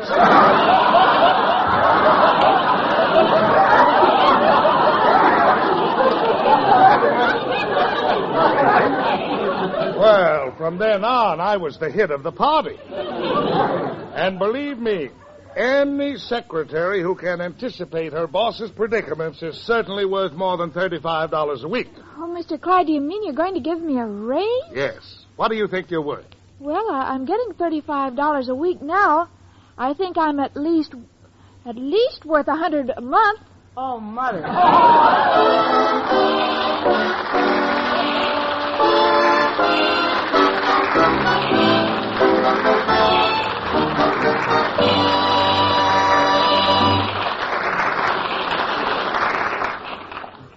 well, 9.99 10.55
from 10.57 10.77
then 10.77 11.03
on, 11.03 11.41
I 11.41 11.57
was 11.57 11.77
the 11.79 11.91
hit 11.91 12.11
of 12.11 12.23
the 12.23 12.31
party. 12.31 12.77
And 14.15 14.39
believe 14.39 14.77
me, 14.77 15.09
any 15.57 16.17
secretary 16.17 17.01
who 17.01 17.15
can 17.15 17.41
anticipate 17.41 18.13
her 18.13 18.27
boss's 18.27 18.71
predicaments 18.71 19.41
is 19.41 19.55
certainly 19.65 20.05
worth 20.05 20.33
more 20.33 20.57
than 20.57 20.71
$35 20.71 21.63
a 21.63 21.67
week. 21.67 21.89
Oh, 22.17 22.27
Mr. 22.27 22.59
Clyde, 22.59 22.87
do 22.87 22.93
you 22.93 23.01
mean 23.01 23.23
you're 23.23 23.33
going 23.33 23.53
to 23.55 23.59
give 23.59 23.81
me 23.81 23.97
a 23.99 24.05
raise? 24.05 24.47
Yes. 24.73 25.25
What 25.35 25.49
do 25.49 25.55
you 25.55 25.67
think 25.67 25.89
you're 25.89 26.01
worth? 26.01 26.25
Well, 26.59 26.89
I, 26.91 27.13
I'm 27.13 27.25
getting 27.25 27.53
thirty-five 27.55 28.15
dollars 28.15 28.47
a 28.47 28.55
week 28.55 28.81
now. 28.81 29.27
I 29.77 29.93
think 29.93 30.17
I'm 30.17 30.39
at 30.39 30.55
least, 30.55 30.93
at 31.65 31.75
least 31.75 32.23
worth 32.25 32.47
a 32.47 32.55
hundred 32.55 32.91
a 32.95 33.01
month. 33.01 33.39
Oh, 33.75 33.99
mother. 33.99 34.43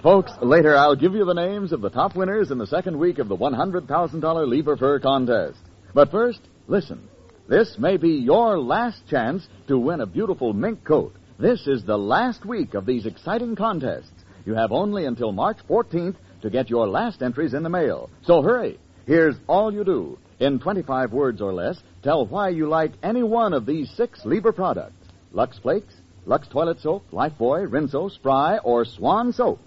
Folks, 0.06 0.30
later 0.40 0.76
I'll 0.76 0.94
give 0.94 1.14
you 1.14 1.24
the 1.24 1.34
names 1.34 1.72
of 1.72 1.80
the 1.80 1.90
top 1.90 2.14
winners 2.14 2.52
in 2.52 2.58
the 2.58 2.66
second 2.68 2.96
week 2.96 3.18
of 3.18 3.26
the 3.26 3.36
$100,000 3.36 4.48
Lever 4.48 4.76
Fur 4.76 5.00
contest. 5.00 5.58
But 5.94 6.12
first, 6.12 6.38
listen. 6.68 7.08
This 7.48 7.74
may 7.76 7.96
be 7.96 8.10
your 8.10 8.56
last 8.56 9.02
chance 9.10 9.48
to 9.66 9.76
win 9.76 10.00
a 10.00 10.06
beautiful 10.06 10.52
mink 10.52 10.84
coat. 10.84 11.12
This 11.40 11.66
is 11.66 11.82
the 11.82 11.98
last 11.98 12.46
week 12.46 12.74
of 12.74 12.86
these 12.86 13.04
exciting 13.04 13.56
contests. 13.56 14.12
You 14.44 14.54
have 14.54 14.70
only 14.70 15.06
until 15.06 15.32
March 15.32 15.58
14th 15.68 16.14
to 16.42 16.50
get 16.50 16.70
your 16.70 16.86
last 16.86 17.20
entries 17.20 17.52
in 17.52 17.64
the 17.64 17.68
mail. 17.68 18.08
So 18.22 18.42
hurry. 18.42 18.78
Here's 19.08 19.34
all 19.48 19.74
you 19.74 19.82
do. 19.82 20.20
In 20.38 20.60
25 20.60 21.12
words 21.12 21.40
or 21.40 21.52
less, 21.52 21.80
tell 22.04 22.26
why 22.26 22.50
you 22.50 22.68
like 22.68 22.92
any 23.02 23.24
one 23.24 23.52
of 23.52 23.66
these 23.66 23.90
six 23.96 24.24
Lever 24.24 24.52
products. 24.52 24.94
Lux 25.32 25.58
Flakes, 25.58 25.94
Lux 26.26 26.46
Toilet 26.46 26.78
Soap, 26.78 27.10
Lifebuoy, 27.10 27.68
Rinso, 27.68 28.08
Spry, 28.08 28.58
or 28.58 28.84
Swan 28.84 29.32
Soap. 29.32 29.58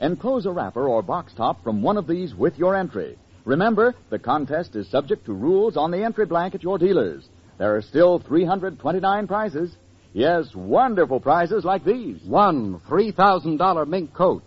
Enclose 0.00 0.46
a 0.46 0.52
wrapper 0.52 0.88
or 0.88 1.02
box 1.02 1.32
top 1.34 1.62
from 1.64 1.82
one 1.82 1.96
of 1.96 2.06
these 2.06 2.34
with 2.34 2.58
your 2.58 2.76
entry. 2.76 3.18
Remember, 3.44 3.94
the 4.10 4.18
contest 4.18 4.76
is 4.76 4.88
subject 4.88 5.24
to 5.26 5.32
rules 5.32 5.76
on 5.76 5.90
the 5.90 6.04
entry 6.04 6.26
blank 6.26 6.54
at 6.54 6.62
your 6.62 6.78
dealers. 6.78 7.28
There 7.58 7.76
are 7.76 7.82
still 7.82 8.18
329 8.18 9.26
prizes. 9.26 9.74
Yes, 10.12 10.54
wonderful 10.54 11.20
prizes 11.20 11.64
like 11.64 11.84
these. 11.84 12.22
One 12.24 12.80
$3,000 12.88 13.88
mink 13.88 14.12
coat. 14.12 14.42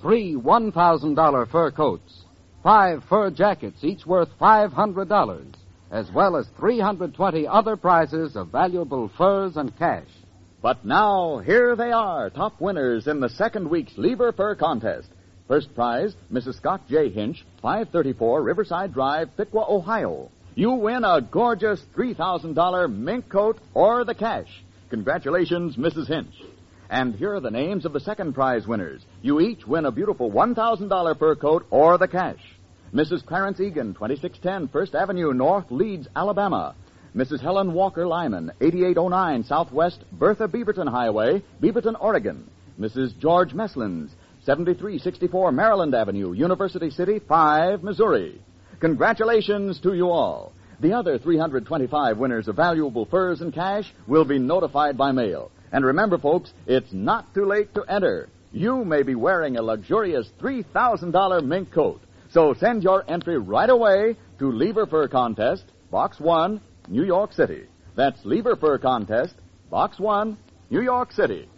Three 0.00 0.34
$1,000 0.34 1.50
fur 1.50 1.70
coats. 1.70 2.24
Five 2.62 3.02
fur 3.04 3.30
jackets, 3.30 3.84
each 3.84 4.06
worth 4.06 4.30
$500, 4.40 5.54
as 5.90 6.10
well 6.12 6.36
as 6.36 6.46
320 6.58 7.46
other 7.46 7.76
prizes 7.76 8.36
of 8.36 8.48
valuable 8.48 9.10
furs 9.18 9.56
and 9.58 9.76
cash. 9.76 10.08
But 10.64 10.82
now, 10.82 11.42
here 11.44 11.76
they 11.76 11.92
are, 11.92 12.30
top 12.30 12.58
winners 12.58 13.06
in 13.06 13.20
the 13.20 13.28
second 13.28 13.68
week's 13.68 13.98
Lever 13.98 14.32
Fur 14.32 14.54
Contest. 14.54 15.10
First 15.46 15.74
prize, 15.74 16.16
Mrs. 16.32 16.54
Scott 16.54 16.88
J. 16.88 17.10
Hinch, 17.10 17.44
534 17.60 18.42
Riverside 18.42 18.94
Drive, 18.94 19.36
Piqua, 19.36 19.66
Ohio. 19.68 20.30
You 20.54 20.70
win 20.70 21.04
a 21.04 21.20
gorgeous 21.20 21.82
$3,000 21.94 22.90
mink 22.90 23.28
coat 23.28 23.58
or 23.74 24.06
the 24.06 24.14
cash. 24.14 24.48
Congratulations, 24.88 25.76
Mrs. 25.76 26.08
Hinch. 26.08 26.34
And 26.88 27.14
here 27.14 27.34
are 27.34 27.40
the 27.40 27.50
names 27.50 27.84
of 27.84 27.92
the 27.92 28.00
second 28.00 28.32
prize 28.32 28.66
winners. 28.66 29.04
You 29.20 29.42
each 29.42 29.66
win 29.66 29.84
a 29.84 29.92
beautiful 29.92 30.30
$1,000 30.30 31.18
fur 31.18 31.34
coat 31.34 31.66
or 31.70 31.98
the 31.98 32.08
cash. 32.08 32.40
Mrs. 32.94 33.22
Clarence 33.26 33.60
Egan, 33.60 33.92
2610 33.92 34.68
First 34.68 34.94
Avenue 34.94 35.34
North, 35.34 35.70
Leeds, 35.70 36.08
Alabama. 36.16 36.74
Mrs. 37.14 37.40
Helen 37.40 37.72
Walker 37.72 38.06
Lyman, 38.06 38.50
8809 38.60 39.44
Southwest 39.44 40.00
Bertha 40.10 40.48
Beaverton 40.48 40.88
Highway, 40.88 41.44
Beaverton, 41.62 41.94
Oregon. 42.00 42.50
Mrs. 42.78 43.16
George 43.20 43.52
Meslins, 43.52 44.10
7364 44.44 45.52
Maryland 45.52 45.94
Avenue, 45.94 46.32
University 46.32 46.90
City, 46.90 47.20
5, 47.20 47.84
Missouri. 47.84 48.40
Congratulations 48.80 49.78
to 49.80 49.94
you 49.94 50.10
all. 50.10 50.52
The 50.80 50.92
other 50.92 51.18
325 51.18 52.18
winners 52.18 52.48
of 52.48 52.56
valuable 52.56 53.06
furs 53.06 53.40
and 53.40 53.54
cash 53.54 53.94
will 54.08 54.24
be 54.24 54.40
notified 54.40 54.98
by 54.98 55.12
mail. 55.12 55.52
And 55.70 55.84
remember, 55.84 56.18
folks, 56.18 56.52
it's 56.66 56.92
not 56.92 57.32
too 57.32 57.46
late 57.46 57.72
to 57.74 57.84
enter. 57.84 58.28
You 58.50 58.84
may 58.84 59.04
be 59.04 59.14
wearing 59.14 59.56
a 59.56 59.62
luxurious 59.62 60.28
$3,000 60.40 61.44
mink 61.46 61.72
coat. 61.72 62.00
So 62.30 62.54
send 62.54 62.82
your 62.82 63.08
entry 63.08 63.38
right 63.38 63.70
away 63.70 64.16
to 64.40 64.50
Lever 64.50 64.86
Fur 64.86 65.06
Contest, 65.06 65.62
Box 65.92 66.18
1, 66.18 66.60
New 66.88 67.04
York 67.04 67.32
City. 67.32 67.64
That's 67.96 68.24
Lever 68.24 68.56
Fur 68.56 68.78
Contest, 68.78 69.34
Box 69.70 69.98
1, 69.98 70.36
New 70.70 70.82
York 70.82 71.12
City. 71.12 71.48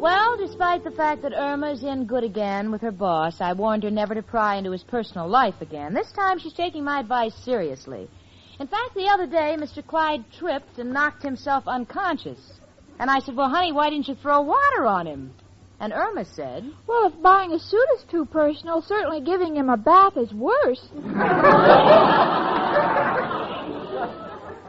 Well, 0.00 0.36
despite 0.36 0.84
the 0.84 0.92
fact 0.96 1.22
that 1.22 1.32
Irma's 1.34 1.82
in 1.82 2.04
good 2.06 2.24
again 2.24 2.70
with 2.70 2.80
her 2.82 2.92
boss, 2.92 3.40
I 3.40 3.52
warned 3.52 3.82
her 3.82 3.90
never 3.90 4.14
to 4.14 4.22
pry 4.22 4.56
into 4.56 4.70
his 4.70 4.82
personal 4.82 5.28
life 5.28 5.60
again. 5.60 5.94
This 5.94 6.12
time 6.12 6.38
she's 6.38 6.52
taking 6.52 6.84
my 6.84 7.00
advice 7.00 7.34
seriously. 7.44 8.08
In 8.60 8.66
fact, 8.66 8.94
the 8.94 9.08
other 9.08 9.26
day, 9.26 9.56
Mr. 9.58 9.84
Clyde 9.84 10.22
tripped 10.38 10.78
and 10.78 10.92
knocked 10.92 11.22
himself 11.22 11.66
unconscious. 11.66 12.38
And 12.98 13.10
I 13.10 13.20
said, 13.20 13.34
Well, 13.34 13.48
honey, 13.48 13.72
why 13.72 13.88
didn't 13.88 14.06
you 14.06 14.14
throw 14.16 14.42
water 14.42 14.86
on 14.86 15.06
him? 15.06 15.32
And 15.80 15.94
Irma 15.94 16.26
said, 16.26 16.70
Well, 16.86 17.06
if 17.06 17.22
buying 17.22 17.52
a 17.52 17.58
suit 17.58 17.86
is 17.96 18.04
too 18.10 18.26
personal, 18.26 18.82
certainly 18.82 19.22
giving 19.22 19.56
him 19.56 19.70
a 19.70 19.78
bath 19.78 20.18
is 20.18 20.34
worse. 20.34 20.90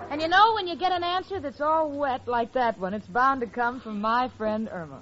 And 0.09 0.21
you 0.21 0.29
know, 0.29 0.53
when 0.55 0.69
you 0.69 0.77
get 0.77 0.93
an 0.93 1.03
answer 1.03 1.41
that's 1.41 1.59
all 1.59 1.91
wet 1.91 2.25
like 2.29 2.53
that 2.53 2.79
one, 2.79 2.93
it's 2.93 3.07
bound 3.07 3.41
to 3.41 3.47
come 3.47 3.81
from 3.81 3.99
my 3.99 4.29
friend 4.37 4.69
Irma. 4.71 5.01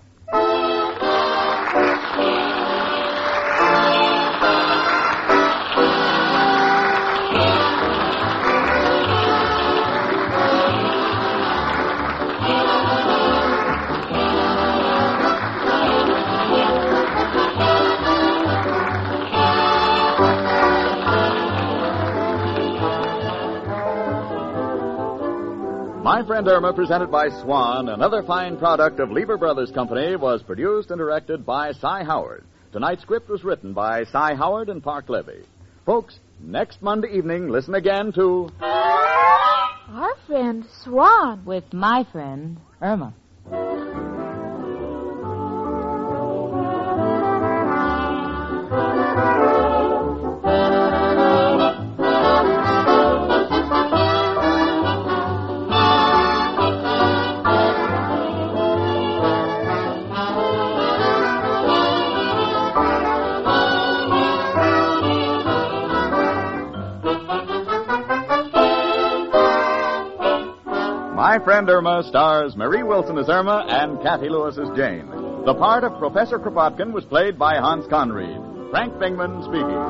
My 26.12 26.26
Friend 26.26 26.48
Irma, 26.48 26.74
presented 26.74 27.12
by 27.12 27.30
Swan, 27.30 27.88
another 27.88 28.24
fine 28.24 28.58
product 28.58 29.00
of 29.00 29.12
Lever 29.12 29.38
Brothers 29.38 29.70
Company, 29.70 30.16
was 30.16 30.42
produced 30.42 30.90
and 30.90 30.98
directed 30.98 31.46
by 31.46 31.72
Cy 31.74 32.04
Howard. 32.04 32.46
Tonight's 32.72 33.04
script 33.04 33.30
was 33.30 33.44
written 33.44 33.74
by 33.74 34.06
Cy 34.06 34.34
Howard 34.34 34.70
and 34.70 34.84
Parke 34.84 35.08
Levy. 35.08 35.44
Folks, 35.86 36.18
next 36.40 36.82
Monday 36.82 37.10
evening, 37.16 37.50
listen 37.50 37.76
again 37.76 38.12
to 38.14 38.50
Our 38.60 40.16
friend 40.26 40.66
Swan. 40.84 41.46
With 41.46 41.72
my 41.74 42.04
friend 42.12 42.58
Irma. 42.82 43.14
Friend 71.50 71.68
Irma 71.68 72.04
stars 72.04 72.56
Marie 72.56 72.84
Wilson 72.84 73.18
as 73.18 73.28
Irma 73.28 73.66
and 73.68 74.00
Cathy 74.04 74.30
Lewis 74.30 74.60
as 74.60 74.70
Jane. 74.78 75.08
The 75.48 75.56
part 75.56 75.84
of 75.84 75.98
Professor 75.98 76.38
Kropotkin 76.38 76.94
was 76.94 77.06
played 77.06 77.40
by 77.40 77.56
Hans 77.56 77.88
Conried. 77.88 78.70
Frank 78.70 78.94
Bingman 79.02 79.42
speaking. 79.46 79.82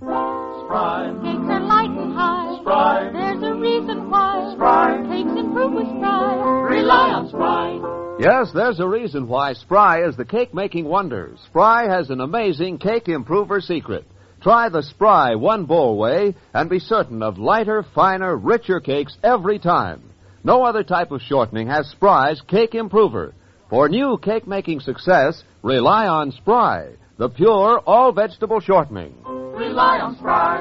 Spry. 0.00 1.14
Cakes 1.22 1.46
are 1.46 1.60
light 1.60 1.90
and 1.90 2.12
high. 2.12 2.58
Spry. 2.60 3.10
There's 3.12 3.42
a 3.44 3.54
reason 3.54 4.10
why. 4.10 4.52
Spry. 4.56 5.00
Cakes 5.08 5.38
improve 5.38 5.74
with 5.74 5.86
Spry. 5.86 6.34
Rely 6.68 7.10
on 7.10 7.28
Spry. 7.28 8.16
Yes, 8.18 8.50
there's 8.52 8.80
a 8.80 8.88
reason 8.88 9.28
why 9.28 9.52
Spry 9.52 10.02
is 10.04 10.16
the 10.16 10.24
cake 10.24 10.52
making 10.52 10.86
wonder. 10.86 11.36
Spry 11.46 11.84
has 11.84 12.10
an 12.10 12.20
amazing 12.20 12.78
cake 12.78 13.08
improver 13.08 13.60
secret. 13.60 14.08
Try 14.42 14.70
the 14.70 14.82
Spry 14.82 15.36
one 15.36 15.66
bowl 15.66 15.96
way 15.96 16.34
and 16.52 16.68
be 16.68 16.80
certain 16.80 17.22
of 17.22 17.38
lighter, 17.38 17.84
finer, 17.94 18.36
richer 18.36 18.80
cakes 18.80 19.16
every 19.22 19.60
time. 19.60 20.02
No 20.42 20.64
other 20.64 20.82
type 20.82 21.12
of 21.12 21.20
shortening 21.22 21.68
has 21.68 21.86
Spry's 21.88 22.40
cake 22.48 22.74
improver. 22.74 23.34
For 23.70 23.88
new 23.88 24.18
cake 24.18 24.48
making 24.48 24.80
success, 24.80 25.44
rely 25.62 26.08
on 26.08 26.32
Spry, 26.32 26.94
the 27.18 27.28
pure 27.28 27.78
all 27.86 28.10
vegetable 28.10 28.58
shortening. 28.58 29.14
Rely 29.24 30.00
on 30.00 30.16
Spry. 30.16 30.58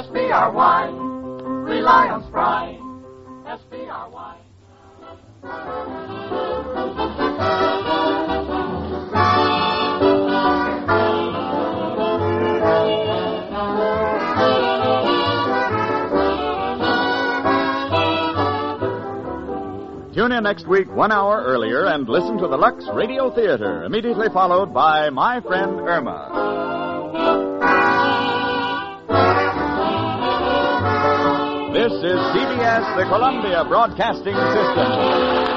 S-P-R-Y. 0.00 0.88
Rely 1.70 2.08
on 2.08 2.26
Spry. 2.26 2.78
S-P-R-Y. 3.46 4.38
Tune 20.28 20.36
in 20.36 20.44
next 20.44 20.68
week 20.68 20.92
one 20.92 21.10
hour 21.10 21.42
earlier 21.42 21.86
and 21.86 22.06
listen 22.06 22.36
to 22.36 22.48
the 22.48 22.56
Lux 22.58 22.84
Radio 22.92 23.34
Theater, 23.34 23.84
immediately 23.84 24.26
followed 24.30 24.74
by 24.74 25.08
My 25.08 25.40
Friend 25.40 25.80
Irma. 25.80 26.28
This 31.72 31.92
is 31.92 32.18
CBS, 32.36 32.96
the 32.98 33.04
Columbia 33.08 33.64
Broadcasting 33.66 34.34
System. 34.34 35.48